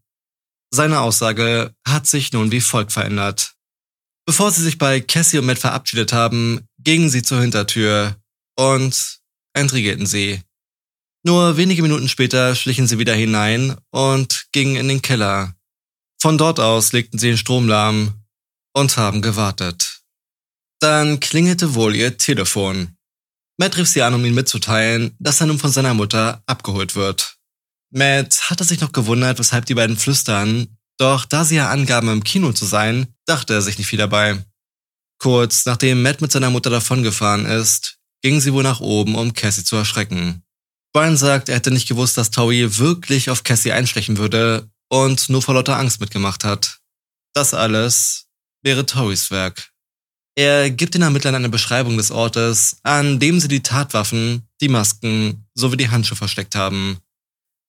Seine 0.73 1.01
Aussage 1.01 1.75
hat 1.87 2.07
sich 2.07 2.33
nun 2.33 2.51
wie 2.51 2.61
folgt 2.61 2.93
verändert. 2.93 3.53
Bevor 4.25 4.51
sie 4.51 4.63
sich 4.63 4.79
bei 4.79 4.99
Cassie 5.01 5.37
und 5.37 5.45
Matt 5.45 5.59
verabschiedet 5.59 6.11
haben, 6.13 6.67
gingen 6.79 7.09
sie 7.09 7.21
zur 7.21 7.39
Hintertür 7.39 8.17
und 8.57 9.19
entriegelten 9.53 10.07
sie. 10.07 10.41
Nur 11.23 11.57
wenige 11.57 11.83
Minuten 11.83 12.09
später 12.09 12.55
schlichen 12.55 12.87
sie 12.87 12.97
wieder 12.99 13.13
hinein 13.13 13.77
und 13.91 14.47
gingen 14.51 14.75
in 14.77 14.87
den 14.87 15.01
Keller. 15.01 15.55
Von 16.19 16.37
dort 16.37 16.59
aus 16.59 16.91
legten 16.91 17.19
sie 17.19 17.27
den 17.27 17.37
Strom 17.37 17.67
lahm 17.67 18.25
und 18.73 18.97
haben 18.97 19.21
gewartet. 19.21 19.96
Dann 20.79 21.19
klingelte 21.19 21.73
wohl 21.73 21.95
ihr 21.95 22.17
Telefon. 22.17 22.95
Matt 23.57 23.77
rief 23.77 23.87
sie 23.87 24.03
an, 24.03 24.13
um 24.13 24.23
ihn 24.23 24.35
mitzuteilen, 24.35 25.15
dass 25.19 25.41
er 25.41 25.47
nun 25.47 25.57
von 25.57 25.71
seiner 25.71 25.95
Mutter 25.95 26.43
abgeholt 26.45 26.95
wird. 26.95 27.37
Matt 27.91 28.49
hatte 28.49 28.63
sich 28.63 28.81
noch 28.81 28.91
gewundert, 28.91 29.39
weshalb 29.39 29.65
die 29.65 29.73
beiden 29.73 29.97
flüstern, 29.97 30.77
doch 30.97 31.25
da 31.25 31.45
sie 31.45 31.55
ja 31.55 31.69
angaben, 31.69 32.09
im 32.09 32.23
Kino 32.23 32.53
zu 32.53 32.65
sein, 32.65 33.07
dachte 33.25 33.53
er 33.53 33.61
sich 33.61 33.77
nicht 33.77 33.87
viel 33.87 33.99
dabei. 33.99 34.43
Kurz 35.19 35.65
nachdem 35.65 36.03
Matt 36.03 36.21
mit 36.21 36.31
seiner 36.31 36.51
Mutter 36.51 36.69
davongefahren 36.69 37.45
ist, 37.45 37.97
ging 38.21 38.39
sie 38.39 38.53
wohl 38.53 38.63
nach 38.63 38.79
oben, 38.79 39.15
um 39.15 39.33
Cassie 39.33 39.63
zu 39.63 39.75
erschrecken. 39.75 40.43
Brian 40.93 41.17
sagt, 41.17 41.49
er 41.49 41.55
hätte 41.55 41.71
nicht 41.71 41.87
gewusst, 41.87 42.17
dass 42.17 42.31
Tori 42.31 42.77
wirklich 42.77 43.29
auf 43.29 43.43
Cassie 43.43 43.71
einstechen 43.71 44.17
würde 44.17 44.69
und 44.89 45.29
nur 45.29 45.41
vor 45.41 45.55
lauter 45.55 45.77
Angst 45.77 45.99
mitgemacht 45.99 46.43
hat. 46.43 46.79
Das 47.33 47.53
alles 47.53 48.27
wäre 48.63 48.85
Torys 48.85 49.31
Werk. 49.31 49.71
Er 50.37 50.69
gibt 50.69 50.93
den 50.93 51.01
Ermittlern 51.01 51.33
eine 51.33 51.49
Beschreibung 51.49 51.97
des 51.97 52.11
Ortes, 52.11 52.77
an 52.83 53.17
dem 53.17 53.39
sie 53.39 53.47
die 53.47 53.63
Tatwaffen, 53.63 54.43
die 54.61 54.69
Masken 54.69 55.47
sowie 55.55 55.77
die 55.77 55.89
Handschuhe 55.89 56.15
versteckt 56.15 56.53
haben. 56.53 56.99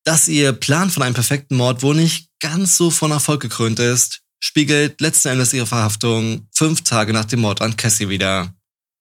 Dass 0.05 0.29
ihr 0.29 0.53
Plan 0.53 0.91
von 0.91 1.03
einem 1.03 1.15
perfekten 1.15 1.57
Mord 1.57 1.83
wohl 1.83 1.97
nicht 1.97 2.29
ganz 2.41 2.77
so 2.77 2.91
von 2.91 3.11
Erfolg 3.11 3.41
gekrönt 3.41 3.79
ist, 3.79 4.21
spiegelt 4.39 5.01
letzten 5.01 5.29
Endes 5.29 5.55
ihre 5.55 5.67
Verhaftung 5.67 6.47
fünf 6.55 6.83
Tage 6.83 7.15
nach 7.15 7.25
dem 7.25 7.41
Mord 7.41 7.63
an 7.63 7.77
Cassie 7.77 8.11
wieder. 8.11 8.53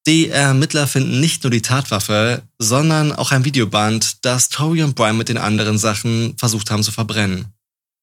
Die 0.07 0.29
Ermittler 0.29 0.87
finden 0.87 1.19
nicht 1.19 1.43
nur 1.43 1.51
die 1.51 1.61
Tatwaffe, 1.61 2.43
sondern 2.59 3.11
auch 3.11 3.33
ein 3.33 3.43
Videoband, 3.43 4.23
das 4.23 4.47
Tori 4.47 4.81
und 4.81 4.95
Brian 4.95 5.17
mit 5.17 5.27
den 5.27 5.37
anderen 5.37 5.77
Sachen 5.77 6.37
versucht 6.37 6.71
haben 6.71 6.83
zu 6.83 6.93
verbrennen. 6.93 7.47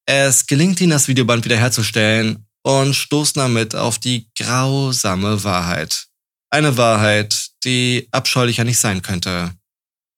Es 0.04 0.46
gelingt 0.46 0.82
ihnen, 0.82 0.90
das 0.90 1.08
Videoband 1.08 1.46
wiederherzustellen 1.46 2.44
und 2.64 2.94
stoßen 2.94 3.40
damit 3.40 3.74
auf 3.74 3.98
die 3.98 4.28
grausame 4.36 5.44
Wahrheit. 5.44 6.06
Eine 6.50 6.76
Wahrheit, 6.76 7.50
die 7.64 8.08
abscheulicher 8.10 8.64
nicht 8.64 8.78
sein 8.78 9.02
könnte. 9.02 9.52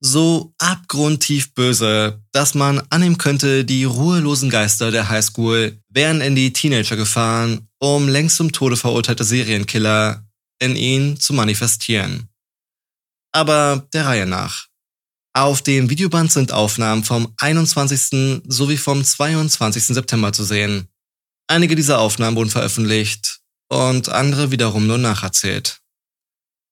So 0.01 0.55
abgrundtief 0.59 1.55
böse, 1.55 2.23
dass 2.33 2.55
man 2.55 2.83
annehmen 2.91 3.19
könnte, 3.19 3.65
die 3.65 3.85
ruhelosen 3.85 4.51
Geister 4.51 4.91
der 4.91 5.09
Highschool 5.09 5.81
wären 5.89 6.21
in 6.21 6.35
die 6.35 6.53
Teenager 6.53 6.97
gefahren, 6.97 7.69
um 7.79 8.09
längst 8.09 8.37
zum 8.37 8.53
Tode 8.53 8.77
verurteilte 8.77 9.25
Serienkiller 9.25 10.25
in 10.59 10.77
ihn 10.77 11.19
zu 11.19 11.33
manifestieren. 11.33 12.29
Aber 13.33 13.87
der 13.93 14.07
Reihe 14.07 14.27
nach. 14.27 14.67
Auf 15.35 15.63
dem 15.63 15.91
Videoband 15.91 16.33
sind 16.33 16.53
Aufnahmen 16.53 17.05
vom 17.05 17.35
21. 17.39 18.43
sowie 18.47 18.79
vom 18.79 19.05
22. 19.05 19.85
September 19.85 20.33
zu 20.33 20.45
sehen. 20.45 20.89
Einige 21.49 21.77
dieser 21.77 22.01
Aufnahmen 22.01 22.37
wurden 22.37 22.51
veröffentlicht 22.51 23.41
und 23.69 24.09
andere 24.09 24.51
wiederum 24.51 24.87
nur 24.87 24.99
nacherzählt. 24.99 25.81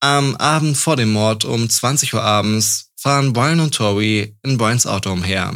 Am 0.01 0.37
Abend 0.37 0.77
vor 0.77 0.97
dem 0.97 1.13
Mord 1.13 1.45
um 1.45 1.69
20 1.69 2.15
Uhr 2.15 2.23
abends 2.23 2.91
fahren 2.97 3.33
Brian 3.33 3.61
und 3.61 3.75
Tori 3.75 4.37
in 4.43 4.59
Brians 4.59 4.87
Auto 4.87 5.13
umher. 5.13 5.55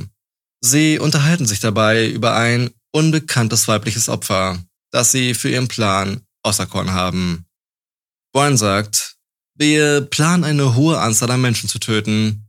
Sie 0.61 0.99
unterhalten 0.99 1.47
sich 1.47 1.61
dabei 1.61 2.09
über 2.09 2.35
ein 2.35 2.71
unbekanntes 2.93 3.69
weibliches 3.69 4.09
Opfer, 4.09 4.63
das 4.91 5.13
sie 5.13 5.35
für 5.35 5.51
ihren 5.51 5.69
Plan 5.69 6.23
auserkoren 6.43 6.93
haben. 6.93 7.47
Brian 8.33 8.57
sagt, 8.57 9.17
wir 9.55 10.03
planen 10.03 10.45
eine 10.45 10.75
hohe 10.77 10.99
Anzahl 11.01 11.31
an 11.31 11.41
Menschen 11.41 11.69
zu 11.69 11.79
töten. 11.79 12.49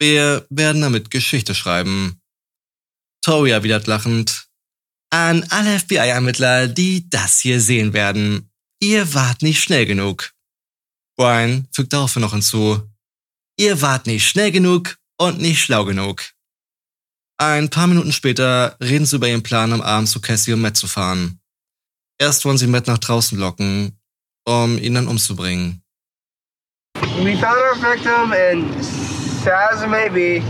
Wir 0.00 0.46
werden 0.50 0.82
damit 0.82 1.10
Geschichte 1.10 1.54
schreiben. 1.54 2.20
Tori 3.22 3.50
erwidert 3.50 3.86
lachend, 3.86 4.47
an 5.10 5.44
alle 5.50 5.78
FBI-Ermittler, 5.78 6.68
die 6.68 7.08
das 7.08 7.40
hier 7.40 7.60
sehen 7.60 7.92
werden. 7.92 8.50
Ihr 8.80 9.14
wart 9.14 9.42
nicht 9.42 9.62
schnell 9.62 9.86
genug. 9.86 10.32
Brian 11.16 11.66
fügt 11.72 11.92
daraufhin 11.92 12.22
noch 12.22 12.32
hinzu, 12.32 12.80
ihr 13.58 13.82
wart 13.82 14.06
nicht 14.06 14.28
schnell 14.28 14.52
genug 14.52 14.98
und 15.18 15.40
nicht 15.40 15.60
schlau 15.60 15.84
genug. 15.84 16.22
Ein 17.40 17.70
paar 17.70 17.86
Minuten 17.86 18.12
später 18.12 18.76
reden 18.80 19.06
sie 19.06 19.16
über 19.16 19.28
ihren 19.28 19.42
Plan, 19.42 19.72
am 19.72 19.80
Abend 19.80 20.08
zu 20.08 20.20
Cassie 20.20 20.52
und 20.52 20.60
Matt 20.60 20.76
zu 20.76 20.86
fahren. 20.86 21.40
Erst 22.20 22.44
wollen 22.44 22.58
sie 22.58 22.66
Matt 22.66 22.86
nach 22.86 22.98
draußen 22.98 23.38
locken, 23.38 23.98
um 24.44 24.78
ihn 24.78 24.94
dann 24.94 25.06
umzubringen. 25.06 25.82
We 27.22 27.36
found 27.36 27.58
our 27.58 27.76
victim, 27.76 28.32
and 28.32 28.84
sad 28.84 29.72
as 29.72 29.82
it 29.82 29.88
may 29.88 30.08
be, 30.08 30.42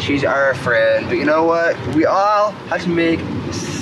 she's 0.00 0.24
our 0.24 0.54
friend. 0.54 1.08
But 1.08 1.16
you 1.16 1.24
know 1.24 1.44
what? 1.44 1.76
We 1.94 2.06
all 2.06 2.52
have 2.70 2.82
to 2.84 2.88
make 2.88 3.20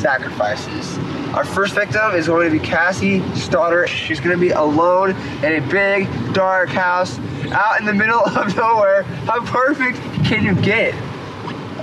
sacrifices. 0.01 0.99
Our 1.35 1.45
first 1.45 1.75
victim 1.75 2.15
is 2.15 2.27
going 2.27 2.51
to 2.51 2.59
be 2.59 2.65
Cassie 2.65 3.23
Stoddard. 3.35 3.89
She's 3.89 4.19
going 4.19 4.35
to 4.35 4.41
be 4.41 4.51
alone 4.51 5.11
in 5.45 5.63
a 5.63 5.67
big, 5.69 6.09
dark 6.33 6.71
house 6.71 7.19
out 7.53 7.79
in 7.81 7.87
the 7.87 7.95
middle 7.95 8.21
of 8.41 8.57
nowhere. 8.57 9.03
How 9.27 9.45
perfect 9.45 9.99
can 10.25 10.45
you 10.45 10.55
get? 10.61 10.95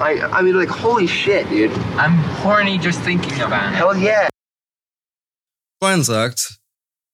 I, 0.02 0.20
I 0.32 0.42
mean, 0.42 0.58
like, 0.58 0.70
holy 0.70 1.08
shit, 1.08 1.50
dude. 1.50 1.72
I'm 1.98 2.18
horny 2.44 2.78
just 2.78 3.00
thinking 3.02 3.42
about 3.42 3.72
it. 3.72 3.76
Hell 3.76 3.98
yeah. 3.98 4.30
Brian 5.80 6.04
sagt, 6.04 6.60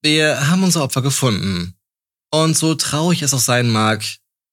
wir 0.02 0.50
haben 0.50 0.64
unser 0.64 0.84
Opfer 0.84 1.02
gefunden. 1.02 1.76
Und 2.32 2.58
so 2.58 2.76
traurig 2.76 3.22
es 3.22 3.34
auch 3.34 3.40
sein 3.40 3.70
mag, 3.70 4.04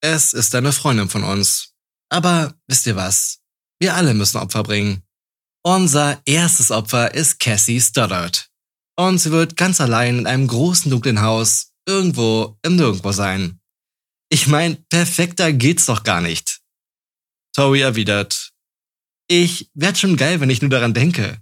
es 0.03 0.33
ist 0.33 0.55
eine 0.55 0.73
Freundin 0.73 1.09
von 1.09 1.25
uns. 1.25 1.73
Aber 2.11 2.55
wisst 2.69 2.87
ihr 2.87 2.97
was? 2.97 3.39
Wir 3.81 3.95
alle 3.95 4.15
müssen 4.15 4.39
Opfer 4.39 4.63
bringen. 4.63 5.03
Unser 5.63 6.23
erstes 6.25 6.71
Opfer 6.71 7.15
ist 7.15 7.39
Cassie 7.39 7.81
Stoddard. 7.81 8.49
Und 8.97 9.19
sie 9.19 9.31
wird 9.31 9.57
ganz 9.57 9.81
allein 9.81 10.19
in 10.19 10.27
einem 10.27 10.47
großen 10.47 10.91
dunklen 10.91 11.21
Haus 11.21 11.73
irgendwo 11.87 12.59
im 12.63 12.77
Nirgendwo 12.77 13.13
sein. 13.13 13.61
Ich 14.31 14.47
mein, 14.47 14.85
perfekter 14.89 15.53
geht's 15.53 15.87
doch 15.87 16.03
gar 16.03 16.21
nicht. 16.21 16.61
Tori 17.55 17.81
erwidert, 17.81 18.53
ich 19.29 19.71
werd 19.75 19.99
schon 19.99 20.17
geil, 20.17 20.41
wenn 20.41 20.51
ich 20.51 20.61
nur 20.61 20.71
daran 20.71 20.95
denke. 20.95 21.41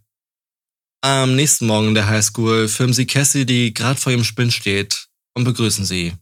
Am 1.00 1.36
nächsten 1.36 1.66
Morgen 1.66 1.88
in 1.88 1.94
der 1.94 2.08
Highschool 2.08 2.68
filmen 2.68 2.92
sie 2.92 3.06
Cassie, 3.06 3.46
die 3.46 3.72
gerade 3.72 4.00
vor 4.00 4.12
ihrem 4.12 4.24
Spind 4.24 4.52
steht, 4.52 5.06
und 5.34 5.44
begrüßen 5.44 5.84
sie. 5.84 6.12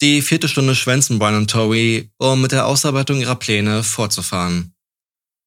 Die 0.00 0.22
vierte 0.22 0.48
Stunde 0.48 0.74
schwänzen 0.74 1.18
Brian 1.18 1.36
und 1.36 1.50
Tori, 1.50 2.10
um 2.18 2.40
mit 2.40 2.52
der 2.52 2.66
Ausarbeitung 2.66 3.20
ihrer 3.20 3.36
Pläne 3.36 3.82
fortzufahren. 3.82 4.74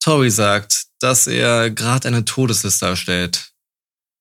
Tori 0.03 0.29
sagt, 0.29 0.88
dass 1.00 1.27
er 1.27 1.70
gerade 1.72 2.08
eine 2.08 2.25
Todesliste 2.25 2.86
erstellt. 2.86 3.51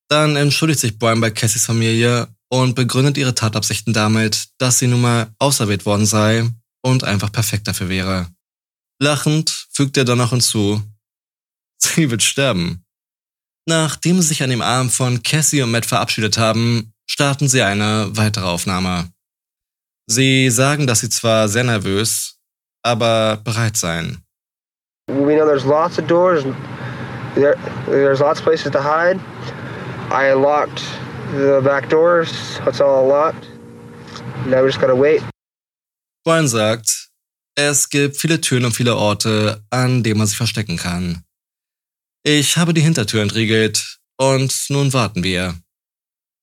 Dann 0.08 0.36
entschuldigt 0.36 0.80
sich 0.80 0.98
Brian 0.98 1.20
bei 1.20 1.30
Cassies 1.30 1.66
Familie 1.66 2.28
und 2.48 2.74
begründet 2.74 3.18
ihre 3.18 3.34
Tatabsichten 3.34 3.92
damit, 3.92 4.48
dass 4.58 4.78
sie 4.78 4.86
nun 4.86 5.02
mal 5.02 5.34
auserwählt 5.38 5.84
worden 5.84 6.06
sei 6.06 6.48
und 6.82 7.04
einfach 7.04 7.30
perfekt 7.30 7.68
dafür 7.68 7.88
wäre. 7.88 8.30
Lachend 9.00 9.68
fügt 9.70 9.96
er 9.96 10.04
dann 10.04 10.18
noch 10.18 10.30
hinzu, 10.30 10.82
sie 11.78 12.10
wird 12.10 12.22
sterben. 12.22 12.84
Nachdem 13.66 14.20
sie 14.22 14.28
sich 14.28 14.42
an 14.42 14.50
dem 14.50 14.62
Abend 14.62 14.92
von 14.92 15.22
Cassie 15.22 15.60
und 15.60 15.70
Matt 15.70 15.84
verabschiedet 15.84 16.38
haben, 16.38 16.94
starten 17.06 17.48
sie 17.48 17.62
eine 17.62 18.08
weitere 18.16 18.46
Aufnahme. 18.46 19.12
Sie 20.06 20.48
sagen, 20.50 20.86
dass 20.86 21.00
sie 21.00 21.10
zwar 21.10 21.50
sehr 21.50 21.64
nervös, 21.64 22.38
aber 22.82 23.36
bereit 23.36 23.76
seien. 23.76 24.24
We 25.08 25.34
know 25.34 25.46
there's 25.46 25.64
lots 25.64 25.98
of 25.98 26.06
doors. 26.06 26.44
There, 27.34 27.56
there's 27.86 28.20
lots 28.20 28.40
of 28.40 28.44
places 28.44 28.70
to 28.72 28.80
hide. 28.80 29.18
I 30.10 30.26
unlocked 30.26 30.82
the 31.32 31.60
back 31.64 31.88
doors. 31.88 32.30
It's 32.66 32.80
all 32.80 33.06
locked. 33.06 33.48
Now 34.46 34.62
we 34.62 34.68
just 34.68 34.80
gotta 34.80 34.94
wait. 34.94 35.22
Brian 36.24 36.46
sagt, 36.46 37.08
es 37.54 37.88
gibt 37.88 38.16
viele 38.18 38.40
Türen 38.40 38.66
und 38.66 38.72
viele 38.72 38.96
Orte, 38.96 39.62
an 39.70 40.02
denen 40.02 40.18
man 40.18 40.26
sich 40.26 40.36
verstecken 40.36 40.76
kann. 40.76 41.24
Ich 42.22 42.58
habe 42.58 42.74
die 42.74 42.82
Hintertür 42.82 43.22
entriegelt 43.22 43.98
und 44.18 44.52
nun 44.68 44.92
warten 44.92 45.24
wir. 45.24 45.54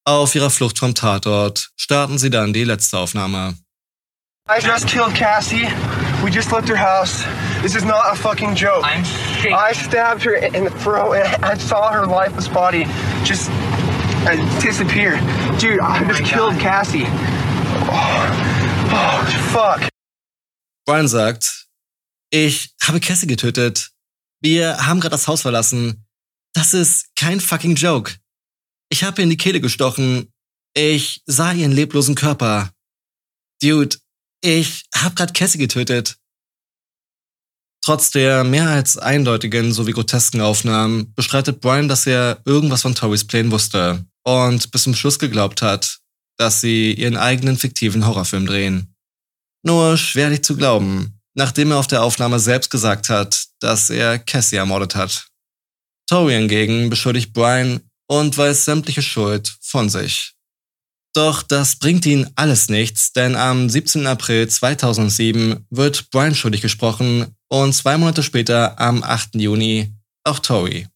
Auf 0.04 0.34
ihrer 0.34 0.50
Flucht 0.50 0.78
vom 0.78 0.94
Tatort 0.94 1.70
starten 1.76 2.18
sie 2.18 2.30
dann 2.30 2.52
die 2.52 2.64
letzte 2.64 2.98
Aufnahme. 2.98 3.56
I 4.48 4.60
just 4.60 4.86
killed 4.86 5.12
Cassie. 5.12 5.66
We 6.22 6.30
just 6.30 6.52
left 6.52 6.68
her 6.68 6.76
house. 6.76 7.24
This 7.62 7.74
is 7.74 7.84
not 7.84 8.12
a 8.12 8.14
fucking 8.16 8.54
joke. 8.54 8.84
I'm 8.84 9.02
shaking. 9.02 9.52
I 9.52 9.72
stabbed 9.72 10.22
her 10.22 10.36
in 10.36 10.62
the 10.62 10.70
throat 10.70 11.14
and 11.14 11.44
I 11.44 11.58
saw 11.58 11.90
her 11.90 12.06
lifeless 12.06 12.46
body 12.46 12.84
just 13.24 13.50
uh, 13.50 14.36
disappear. 14.60 15.16
Dude, 15.58 15.80
I 15.80 16.04
just 16.06 16.22
my 16.22 16.28
killed 16.28 16.52
God. 16.52 16.62
Cassie. 16.62 17.06
Oh, 17.90 18.22
oh, 18.92 19.50
fuck. 19.52 19.88
Brian 20.86 21.08
sagt, 21.08 21.66
ich 22.30 22.72
habe 22.80 23.00
Cassie 23.00 23.26
getötet. 23.26 23.90
Wir 24.40 24.86
haben 24.86 25.00
gerade 25.00 25.10
das 25.10 25.26
Haus 25.26 25.42
verlassen. 25.42 26.06
Das 26.54 26.72
ist 26.72 27.06
kein 27.16 27.40
fucking 27.40 27.74
Joke. 27.74 28.14
Ich 28.90 29.02
habe 29.02 29.20
ihr 29.20 29.24
in 29.24 29.30
die 29.30 29.36
Kehle 29.36 29.60
gestochen. 29.60 30.32
Ich 30.72 31.22
sah 31.26 31.50
ihren 31.50 31.72
leblosen 31.72 32.14
Körper. 32.14 32.70
Dude, 33.60 33.96
ich 34.46 34.84
hab 34.94 35.16
grad 35.16 35.34
Cassie 35.34 35.58
getötet. 35.58 36.16
Trotz 37.84 38.10
der 38.10 38.44
mehr 38.44 38.68
als 38.68 38.96
eindeutigen 38.96 39.72
sowie 39.72 39.92
grotesken 39.92 40.40
Aufnahmen 40.40 41.12
bestreitet 41.14 41.60
Brian, 41.60 41.88
dass 41.88 42.06
er 42.06 42.40
irgendwas 42.44 42.82
von 42.82 42.94
Torys 42.94 43.26
Plänen 43.26 43.50
wusste 43.50 44.04
und 44.24 44.70
bis 44.70 44.84
zum 44.84 44.94
Schluss 44.94 45.18
geglaubt 45.18 45.62
hat, 45.62 45.98
dass 46.36 46.60
sie 46.60 46.92
ihren 46.92 47.16
eigenen 47.16 47.56
fiktiven 47.56 48.06
Horrorfilm 48.06 48.46
drehen. 48.46 48.94
Nur 49.62 49.96
schwerlich 49.96 50.42
zu 50.42 50.56
glauben, 50.56 51.20
nachdem 51.34 51.72
er 51.72 51.78
auf 51.78 51.86
der 51.88 52.02
Aufnahme 52.02 52.38
selbst 52.38 52.70
gesagt 52.70 53.08
hat, 53.08 53.46
dass 53.60 53.90
er 53.90 54.18
Cassie 54.18 54.56
ermordet 54.56 54.94
hat. 54.94 55.26
Tori 56.08 56.34
hingegen 56.34 56.88
beschuldigt 56.88 57.32
Brian 57.32 57.80
und 58.06 58.38
weist 58.38 58.64
sämtliche 58.64 59.02
Schuld 59.02 59.56
von 59.60 59.88
sich. 59.88 60.35
Doch 61.16 61.42
das 61.42 61.76
bringt 61.76 62.04
ihn 62.04 62.28
alles 62.36 62.68
nichts, 62.68 63.14
denn 63.14 63.36
am 63.36 63.70
17. 63.70 64.06
April 64.06 64.48
2007 64.48 65.64
wird 65.70 66.10
Brian 66.10 66.34
schuldig 66.34 66.60
gesprochen 66.60 67.34
und 67.48 67.72
zwei 67.72 67.96
Monate 67.96 68.22
später, 68.22 68.78
am 68.78 69.02
8. 69.02 69.36
Juni, 69.36 69.94
auch 70.24 70.40
Tori. 70.40 70.88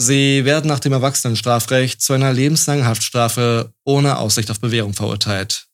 Sie 0.00 0.46
werden 0.46 0.68
nach 0.68 0.80
dem 0.80 0.94
Erwachsenenstrafrecht 0.94 2.00
zu 2.00 2.14
einer 2.14 2.32
lebenslangen 2.32 2.86
Haftstrafe 2.86 3.74
ohne 3.84 4.16
Aussicht 4.16 4.50
auf 4.50 4.60
Bewährung 4.60 4.94
verurteilt. 4.94 5.66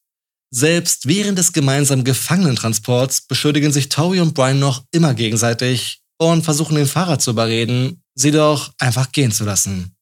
Selbst 0.52 1.06
während 1.06 1.38
des 1.38 1.52
gemeinsamen 1.52 2.02
Gefangenentransports 2.02 3.28
beschuldigen 3.28 3.70
sich 3.70 3.88
Tori 3.88 4.18
und 4.18 4.34
Brian 4.34 4.58
noch 4.58 4.82
immer 4.90 5.14
gegenseitig 5.14 6.00
und 6.18 6.42
versuchen 6.42 6.74
den 6.74 6.86
Fahrer 6.86 7.20
zu 7.20 7.30
überreden, 7.30 8.02
sie 8.16 8.32
doch 8.32 8.72
einfach 8.80 9.12
gehen 9.12 9.30
zu 9.30 9.44
lassen. 9.44 9.94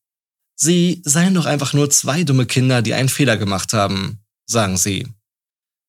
Sie 0.60 1.02
seien 1.04 1.34
doch 1.34 1.46
einfach 1.46 1.72
nur 1.72 1.88
zwei 1.88 2.24
dumme 2.24 2.44
Kinder, 2.44 2.82
die 2.82 2.92
einen 2.92 3.08
Fehler 3.08 3.36
gemacht 3.36 3.72
haben, 3.72 4.18
sagen 4.46 4.76
sie. 4.76 5.06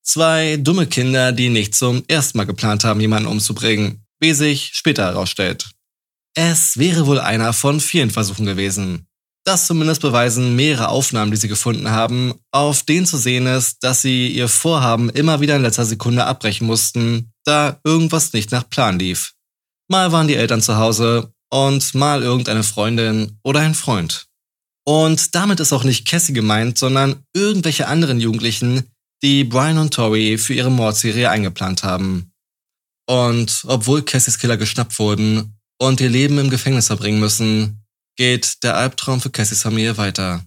Zwei 0.02 0.58
dumme 0.58 0.86
Kinder, 0.86 1.32
die 1.32 1.48
nicht 1.48 1.74
zum 1.74 2.04
ersten 2.06 2.38
Mal 2.38 2.44
geplant 2.44 2.84
haben, 2.84 3.00
jemanden 3.00 3.28
umzubringen, 3.28 4.06
wie 4.20 4.32
sich 4.32 4.70
später 4.72 5.04
herausstellt. 5.04 5.70
Es 6.34 6.78
wäre 6.78 7.06
wohl 7.06 7.18
einer 7.18 7.52
von 7.52 7.80
vielen 7.80 8.10
Versuchen 8.10 8.46
gewesen. 8.46 9.06
Das 9.44 9.66
zumindest 9.66 10.02
beweisen 10.02 10.54
mehrere 10.54 10.88
Aufnahmen, 10.88 11.32
die 11.32 11.36
sie 11.36 11.48
gefunden 11.48 11.90
haben, 11.90 12.34
auf 12.52 12.82
denen 12.84 13.06
zu 13.06 13.16
sehen 13.16 13.46
ist, 13.46 13.82
dass 13.82 14.02
sie 14.02 14.28
ihr 14.28 14.48
Vorhaben 14.48 15.10
immer 15.10 15.40
wieder 15.40 15.56
in 15.56 15.62
letzter 15.62 15.86
Sekunde 15.86 16.26
abbrechen 16.26 16.66
mussten, 16.66 17.32
da 17.44 17.80
irgendwas 17.82 18.32
nicht 18.32 18.52
nach 18.52 18.68
Plan 18.68 18.98
lief. 18.98 19.32
Mal 19.88 20.12
waren 20.12 20.28
die 20.28 20.36
Eltern 20.36 20.62
zu 20.62 20.76
Hause 20.76 21.32
und 21.48 21.94
mal 21.94 22.22
irgendeine 22.22 22.62
Freundin 22.62 23.38
oder 23.42 23.60
ein 23.60 23.74
Freund. 23.74 24.29
Und 24.86 25.34
damit 25.34 25.60
ist 25.60 25.72
auch 25.72 25.84
nicht 25.84 26.06
Cassie 26.06 26.32
gemeint, 26.32 26.78
sondern 26.78 27.22
irgendwelche 27.34 27.86
anderen 27.86 28.20
Jugendlichen, 28.20 28.90
die 29.22 29.44
Brian 29.44 29.78
und 29.78 29.92
Tori 29.92 30.38
für 30.38 30.54
ihre 30.54 30.70
Mordserie 30.70 31.30
eingeplant 31.30 31.82
haben. 31.82 32.32
Und 33.06 33.64
obwohl 33.66 34.02
Cassies 34.02 34.38
Killer 34.38 34.56
geschnappt 34.56 34.98
wurden 34.98 35.58
und 35.78 36.00
ihr 36.00 36.08
Leben 36.08 36.38
im 36.38 36.50
Gefängnis 36.50 36.86
verbringen 36.86 37.20
müssen, 37.20 37.84
geht 38.16 38.62
der 38.62 38.76
Albtraum 38.76 39.20
für 39.20 39.30
Cassies 39.30 39.62
Familie 39.62 39.96
weiter. 39.96 40.44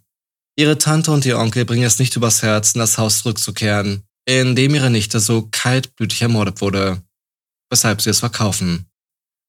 Ihre 0.56 0.78
Tante 0.78 1.12
und 1.12 1.26
ihr 1.26 1.40
Onkel 1.40 1.66
bringen 1.66 1.84
es 1.84 2.00
nicht 2.00 2.16
übers 2.16 2.44
Herz, 2.44 2.74
in 2.74 2.80
das 2.80 2.98
Haus 2.98 3.20
zurückzukehren, 3.20 4.04
in 4.26 4.56
dem 4.56 4.76
ihre 4.76 4.90
Nichte 4.90 5.20
so 5.20 5.48
kaltblütig 5.52 6.22
ermordet 6.22 6.62
wurde, 6.62 7.02
weshalb 7.70 8.02
sie 8.02 8.12
es 8.12 8.20
verkaufen. 8.20 8.86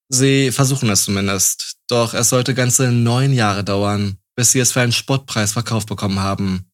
Sie 0.09 0.51
versuchen 0.51 0.89
es 0.91 1.05
zumindest, 1.05 1.77
doch 1.89 2.15
es 2.15 2.31
sollte 2.31 2.55
ganze 2.55 2.91
neun 2.91 3.33
Jahre 3.33 3.65
dauern, 3.65 4.19
bis 4.37 4.53
sie 4.53 4.61
es 4.61 4.73
für 4.73 4.81
einen 4.81 4.93
Spottpreis 4.93 5.53
verkauft 5.53 5.89
bekommen 5.89 6.21
haben. 6.21 6.71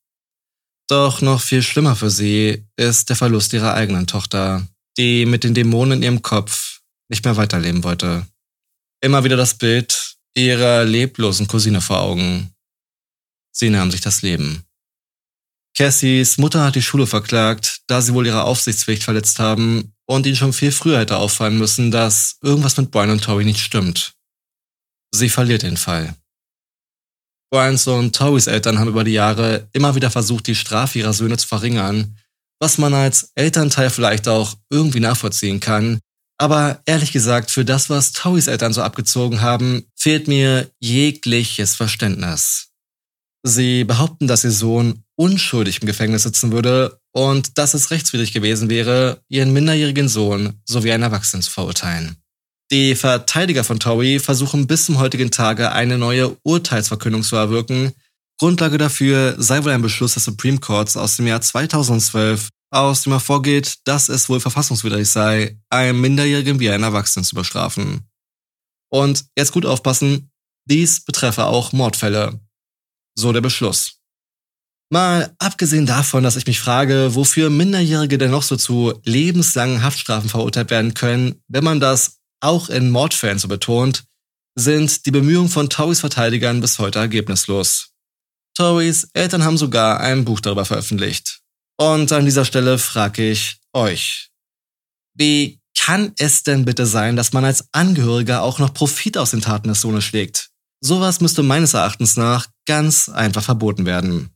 Doch 0.88 1.20
noch 1.20 1.40
viel 1.40 1.62
schlimmer 1.62 1.94
für 1.94 2.11
sie 2.11 2.66
ist 2.77 3.09
der 3.09 3.16
Verlust 3.16 3.53
ihrer 3.53 3.75
eigenen 3.75 4.07
Tochter, 4.07 4.66
die 4.99 5.25
mit 5.25 5.44
den 5.44 5.55
Dämonen 5.55 5.99
in 5.99 6.03
ihrem 6.03 6.23
Kopf 6.23 6.81
nicht 7.09 7.25
mehr 7.25 7.37
weiterleben 7.37 7.85
wollte. 7.85 8.27
Immer 9.01 9.25
wieder 9.25 9.37
das 9.37 9.55
Bild 9.55 10.16
ihrer 10.35 10.85
leblosen 10.85 11.46
Cousine 11.46 11.81
vor 11.81 12.01
Augen. 12.01 12.53
Sie 13.53 13.70
nahm 13.70 13.90
sich 13.90 14.01
das 14.01 14.23
Leben. 14.23 14.64
Cassies 15.77 16.38
Mutter 16.38 16.64
hat 16.64 16.75
die 16.75 16.83
Schule 16.83 17.07
verklagt, 17.07 17.83
da 17.87 18.03
sie 18.03 18.12
wohl 18.12 18.27
ihre 18.27 18.44
Aufsichtspflicht 18.44 19.03
verletzt 19.03 19.38
haben 19.38 19.94
und 20.07 20.27
ihnen 20.27 20.37
schon 20.37 20.53
viel 20.53 20.73
früher 20.73 20.99
hätte 20.99 21.16
auffallen 21.16 21.57
müssen, 21.57 21.90
dass 21.90 22.37
irgendwas 22.42 22.77
mit 22.77 22.90
Brian 22.90 23.11
und 23.11 23.23
Tori 23.23 23.44
nicht 23.44 23.61
stimmt. 23.61 24.14
Sie 25.12 25.29
verliert 25.29 25.62
den 25.62 25.77
Fall. 25.77 26.16
Brians 27.50 27.86
und 27.88 28.14
Torys 28.14 28.46
Eltern 28.46 28.78
haben 28.78 28.88
über 28.88 29.02
die 29.02 29.12
Jahre 29.12 29.68
immer 29.72 29.96
wieder 29.96 30.10
versucht, 30.10 30.46
die 30.46 30.54
Strafe 30.54 31.00
ihrer 31.00 31.12
Söhne 31.12 31.36
zu 31.36 31.48
verringern, 31.48 32.16
was 32.60 32.78
man 32.78 32.94
als 32.94 33.32
Elternteil 33.34 33.90
vielleicht 33.90 34.28
auch 34.28 34.56
irgendwie 34.70 35.00
nachvollziehen 35.00 35.58
kann. 35.58 35.98
Aber 36.38 36.80
ehrlich 36.86 37.12
gesagt, 37.12 37.50
für 37.50 37.64
das, 37.64 37.90
was 37.90 38.12
Torys 38.12 38.46
Eltern 38.46 38.72
so 38.72 38.82
abgezogen 38.82 39.40
haben, 39.40 39.84
fehlt 39.96 40.28
mir 40.28 40.70
jegliches 40.78 41.74
Verständnis. 41.74 42.68
Sie 43.42 43.84
behaupten, 43.84 44.26
dass 44.26 44.44
ihr 44.44 44.50
Sohn 44.52 45.02
unschuldig 45.16 45.80
im 45.80 45.86
Gefängnis 45.86 46.22
sitzen 46.22 46.52
würde 46.52 47.00
und 47.12 47.58
dass 47.58 47.74
es 47.74 47.90
rechtswidrig 47.90 48.32
gewesen 48.32 48.70
wäre, 48.70 49.22
ihren 49.28 49.52
minderjährigen 49.52 50.08
Sohn 50.08 50.60
sowie 50.64 50.92
einen 50.92 51.02
Erwachsenen 51.02 51.42
zu 51.42 51.50
verurteilen. 51.50 52.16
Die 52.72 52.94
Verteidiger 52.94 53.64
von 53.64 53.80
Towie 53.80 54.20
versuchen 54.20 54.68
bis 54.68 54.87
zum 54.87 54.98
heutigen 54.98 55.33
Tage 55.33 55.72
eine 55.72 55.98
neue 55.98 56.37
Urteilsverkündung 56.44 57.24
zu 57.24 57.35
erwirken. 57.35 57.92
Grundlage 58.38 58.78
dafür 58.78 59.35
sei 59.38 59.64
wohl 59.64 59.72
ein 59.72 59.83
Beschluss 59.83 60.14
des 60.14 60.24
Supreme 60.24 60.59
Courts 60.59 60.96
aus 60.96 61.16
dem 61.16 61.26
Jahr 61.26 61.40
2012, 61.40 62.48
aus 62.70 63.02
dem 63.02 63.12
hervorgeht, 63.12 63.78
dass 63.85 64.09
es 64.09 64.28
wohl 64.28 64.38
verfassungswidrig 64.38 65.09
sei, 65.09 65.59
einen 65.68 66.00
Minderjährigen 66.00 66.61
wie 66.61 66.70
einen 66.70 66.85
Erwachsenen 66.85 67.24
zu 67.24 67.35
bestrafen. 67.35 68.09
Und 68.88 69.24
jetzt 69.37 69.52
gut 69.52 69.66
aufpassen, 69.66 70.30
dies 70.64 71.04
betreffe 71.04 71.46
auch 71.46 71.72
Mordfälle. 71.72 72.38
So 73.18 73.33
der 73.33 73.40
Beschluss. 73.40 73.96
Mal 74.92 75.35
abgesehen 75.38 75.87
davon, 75.87 76.22
dass 76.22 76.37
ich 76.37 76.46
mich 76.46 76.61
frage, 76.61 77.16
wofür 77.16 77.50
Minderjährige 77.50 78.16
denn 78.16 78.30
noch 78.30 78.42
so 78.44 78.56
zu 78.56 79.00
lebenslangen 79.04 79.83
Haftstrafen 79.83 80.30
verurteilt 80.30 80.70
werden 80.70 80.94
können, 80.94 81.42
wenn 81.48 81.64
man 81.64 81.80
das 81.80 82.19
auch 82.40 82.68
in 82.68 82.90
Mordfällen 82.90 83.38
so 83.38 83.48
betont, 83.48 84.05
sind 84.57 85.07
die 85.07 85.11
Bemühungen 85.11 85.48
von 85.48 85.70
Tories 85.70 86.00
Verteidigern 86.00 86.61
bis 86.61 86.79
heute 86.79 86.98
ergebnislos. 86.98 87.90
Tories 88.55 89.09
Eltern 89.14 89.44
haben 89.44 89.57
sogar 89.57 90.00
ein 90.00 90.24
Buch 90.24 90.40
darüber 90.40 90.64
veröffentlicht. 90.64 91.40
Und 91.79 92.12
an 92.12 92.24
dieser 92.24 92.44
Stelle 92.44 92.79
frage 92.79 93.31
ich 93.31 93.59
euch, 93.72 94.31
wie 95.14 95.61
kann 95.79 96.12
es 96.18 96.42
denn 96.42 96.64
bitte 96.64 96.85
sein, 96.85 97.16
dass 97.16 97.33
man 97.33 97.44
als 97.44 97.64
Angehöriger 97.72 98.42
auch 98.42 98.59
noch 98.59 98.74
Profit 98.74 99.16
aus 99.16 99.31
den 99.31 99.40
Taten 99.40 99.68
des 99.68 99.81
Sohnes 99.81 100.05
schlägt? 100.05 100.50
Sowas 100.83 101.20
müsste 101.20 101.42
meines 101.42 101.74
Erachtens 101.74 102.16
nach 102.16 102.48
ganz 102.66 103.09
einfach 103.09 103.42
verboten 103.42 103.87
werden. 103.87 104.31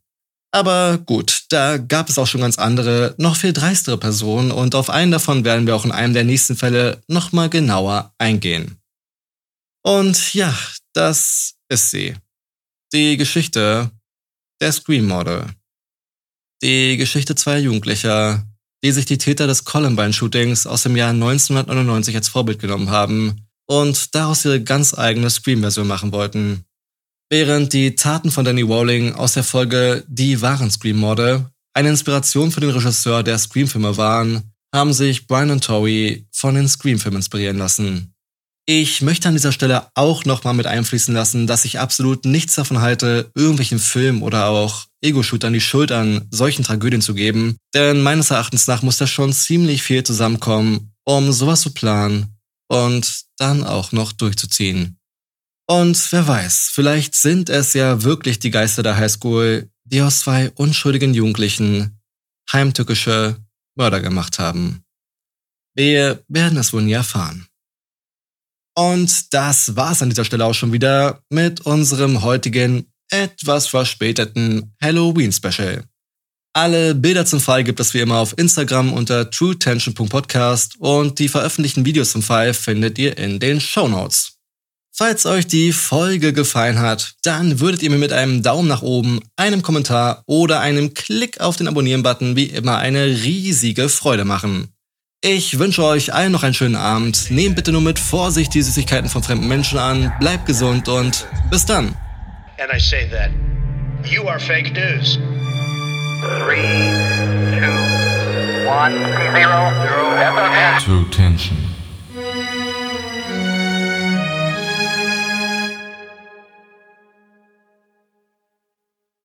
Aber 0.55 0.99
gut, 0.99 1.47
da 1.49 1.79
gab 1.79 2.09
es 2.09 2.17
auch 2.17 2.29
schon 2.29 2.43
ganz 2.43 2.59
andere, 2.59 3.17
noch 3.19 3.35
viel 3.35 3.53
dreistere 3.53 3.99
Personen 3.99 4.53
und 4.53 4.77
auf 4.77 4.88
einen 4.88 5.11
davon 5.11 5.45
werden 5.45 5.67
wir 5.67 5.75
auch 5.75 5.85
in 5.85 5.90
einem 5.90 6.14
der 6.14 6.23
nächsten 6.23 6.55
Fälle 6.55 7.03
nochmal 7.09 7.51
genauer 7.51 8.14
eingehen. 8.19 8.79
Und 9.83 10.33
ja, 10.33 10.57
das 10.93 11.57
ist 11.69 11.90
sie. 11.90 12.14
Die 12.93 13.17
Geschichte 13.17 13.90
der 14.61 14.71
Scream 14.71 15.09
Model. 15.09 15.47
Die 16.62 16.99
Geschichte 16.99 17.35
zweier 17.35 17.59
Jugendlicher, 17.59 18.47
die 18.85 18.93
sich 18.93 19.07
die 19.07 19.19
Täter 19.19 19.49
des 19.49 19.64
Columbine-Shootings 19.64 20.69
aus 20.69 20.85
dem 20.85 20.95
Jahr 20.95 21.11
1999 21.11 22.14
als 22.14 22.29
Vorbild 22.29 22.61
genommen 22.61 22.90
haben 22.90 23.49
und 23.67 24.14
daraus 24.14 24.45
ihre 24.45 24.62
ganz 24.62 24.97
eigene 24.97 25.31
Scream-Version 25.31 25.88
machen 25.88 26.12
wollten. 26.12 26.64
Während 27.37 27.73
die 27.73 27.97
Taten 27.97 28.31
von 28.31 28.44
Danny 28.44 28.62
Rowling 28.62 29.14
aus 29.14 29.33
der 29.33 29.42
Folge 29.42 30.05
Die 30.07 30.40
wahren 30.40 30.70
Scream-Morde 30.70 31.51
eine 31.73 31.88
Inspiration 31.88 32.53
für 32.53 32.61
den 32.61 32.70
Regisseur 32.70 33.25
der 33.25 33.38
Scream-Filme 33.38 33.97
waren, 33.97 34.53
haben 34.73 34.92
sich 34.92 35.27
Brian 35.27 35.51
und 35.51 35.64
Tori 35.64 36.29
von 36.31 36.55
den 36.55 36.68
Scream-Filmen 36.68 37.16
inspirieren 37.16 37.59
lassen. 37.59 38.14
Ich 38.66 39.03
möchte 39.03 39.27
an 39.27 39.35
dieser 39.35 39.51
Stelle 39.51 39.88
auch 39.97 40.25
nochmal 40.25 40.55
mit 40.55 40.68
einfließen 40.68 41.12
lassen, 41.12 41.49
dass 41.49 41.64
ich 41.64 41.81
absolut 41.81 42.25
nichts 42.25 42.55
davon 42.55 42.81
halte, 42.81 43.33
irgendwelchen 43.35 43.81
Filmen 43.81 44.23
oder 44.23 44.47
auch 44.47 44.85
Ego-Shootern 45.01 45.53
die 45.55 45.61
Schuld 45.61 45.90
an 45.90 46.29
solchen 46.31 46.62
Tragödien 46.62 47.03
zu 47.03 47.14
geben, 47.14 47.57
denn 47.75 48.01
meines 48.01 48.31
Erachtens 48.31 48.68
nach 48.68 48.83
muss 48.83 48.99
da 48.99 49.09
schon 49.09 49.33
ziemlich 49.33 49.83
viel 49.83 50.05
zusammenkommen, 50.05 50.92
um 51.03 51.33
sowas 51.33 51.62
zu 51.62 51.73
planen 51.73 52.37
und 52.68 53.25
dann 53.38 53.64
auch 53.64 53.90
noch 53.90 54.12
durchzuziehen. 54.12 54.99
Und 55.66 56.12
wer 56.12 56.27
weiß, 56.27 56.70
vielleicht 56.72 57.14
sind 57.14 57.48
es 57.48 57.72
ja 57.72 58.03
wirklich 58.03 58.38
die 58.38 58.50
Geister 58.50 58.83
der 58.83 58.96
Highschool, 58.96 59.70
die 59.85 60.03
aus 60.03 60.20
zwei 60.20 60.50
unschuldigen 60.50 61.14
Jugendlichen 61.14 62.00
heimtückische 62.53 63.37
Mörder 63.74 64.00
gemacht 64.00 64.38
haben. 64.38 64.85
Wir 65.74 66.22
werden 66.29 66.59
es 66.59 66.72
wohl 66.72 66.83
nie 66.83 66.92
erfahren. 66.92 67.46
Und 68.77 69.33
das 69.33 69.77
war's 69.77 70.03
an 70.03 70.11
dieser 70.11 70.24
Stelle 70.24 70.44
auch 70.44 70.55
schon 70.55 70.72
wieder 70.72 71.22
mit 71.31 71.61
unserem 71.62 72.22
heutigen 72.22 72.92
etwas 73.11 73.68
verspäteten 73.68 74.74
Halloween-Special. 74.83 75.85
Alle 76.57 76.94
Bilder 76.94 77.27
zum 77.27 77.40
Fall 77.40 77.64
gibt 77.64 77.81
es 77.81 77.94
wie 77.94 78.00
immer 78.00 78.18
auf 78.18 78.37
Instagram 78.38 78.92
unter 78.92 79.31
truetension.podcast 79.31 80.77
und 80.79 81.18
die 81.18 81.29
veröffentlichten 81.29 81.85
Videos 81.85 82.12
zum 82.12 82.22
Fall 82.22 82.55
findet 82.55 82.98
ihr 82.98 83.18
in 83.18 83.40
den 83.40 83.61
Show 83.61 83.88
Notes. 83.88 84.34
Falls 84.96 85.26
euch 85.26 85.48
die 85.48 85.72
Folge 85.72 86.33
gefallen 86.33 86.78
hat, 86.78 87.14
dann 87.24 87.59
würdet 87.59 87.83
ihr 87.83 87.90
mir 87.90 87.98
mit 87.98 88.12
einem 88.12 88.44
Daumen 88.44 88.68
nach 88.68 88.83
oben, 88.83 89.18
einem 89.35 89.61
Kommentar 89.61 90.22
oder 90.26 90.61
einem 90.61 90.94
Klick 90.94 91.40
auf 91.40 91.57
den 91.57 91.66
Abonnieren-Button 91.66 92.37
wie 92.37 92.44
immer 92.44 92.78
eine 92.78 93.07
riesige 93.07 93.88
Freude 93.88 94.24
machen. 94.24 94.68
Ich 95.20 95.59
wünsche 95.59 95.83
euch 95.83 96.14
allen 96.14 96.30
noch 96.30 96.44
einen 96.44 96.54
schönen 96.54 96.76
Abend. 96.76 97.28
Nehmt 97.33 97.57
bitte 97.57 97.72
nur 97.72 97.80
mit 97.80 97.98
Vorsicht 97.98 98.54
die 98.54 98.62
Süßigkeiten 98.62 99.11
von 99.11 99.24
fremden 99.24 99.48
Menschen 99.48 99.80
an, 99.80 100.12
bleibt 100.20 100.46
gesund 100.46 100.88
und 100.88 101.26
bis 101.50 101.66
dann. 101.66 101.96
And 102.61 102.72
I 102.72 102.78
say 102.78 103.11
that 103.11 103.30
you 104.09 104.28
are 104.28 104.38
fake 104.38 104.74
news. 104.74 105.18
Three, 106.20 106.62
two, 107.59 107.66
one, 108.68 108.94
zero, 109.35 109.72
zero, 109.83 110.78
True 110.85 111.11
Tension. 111.11 111.74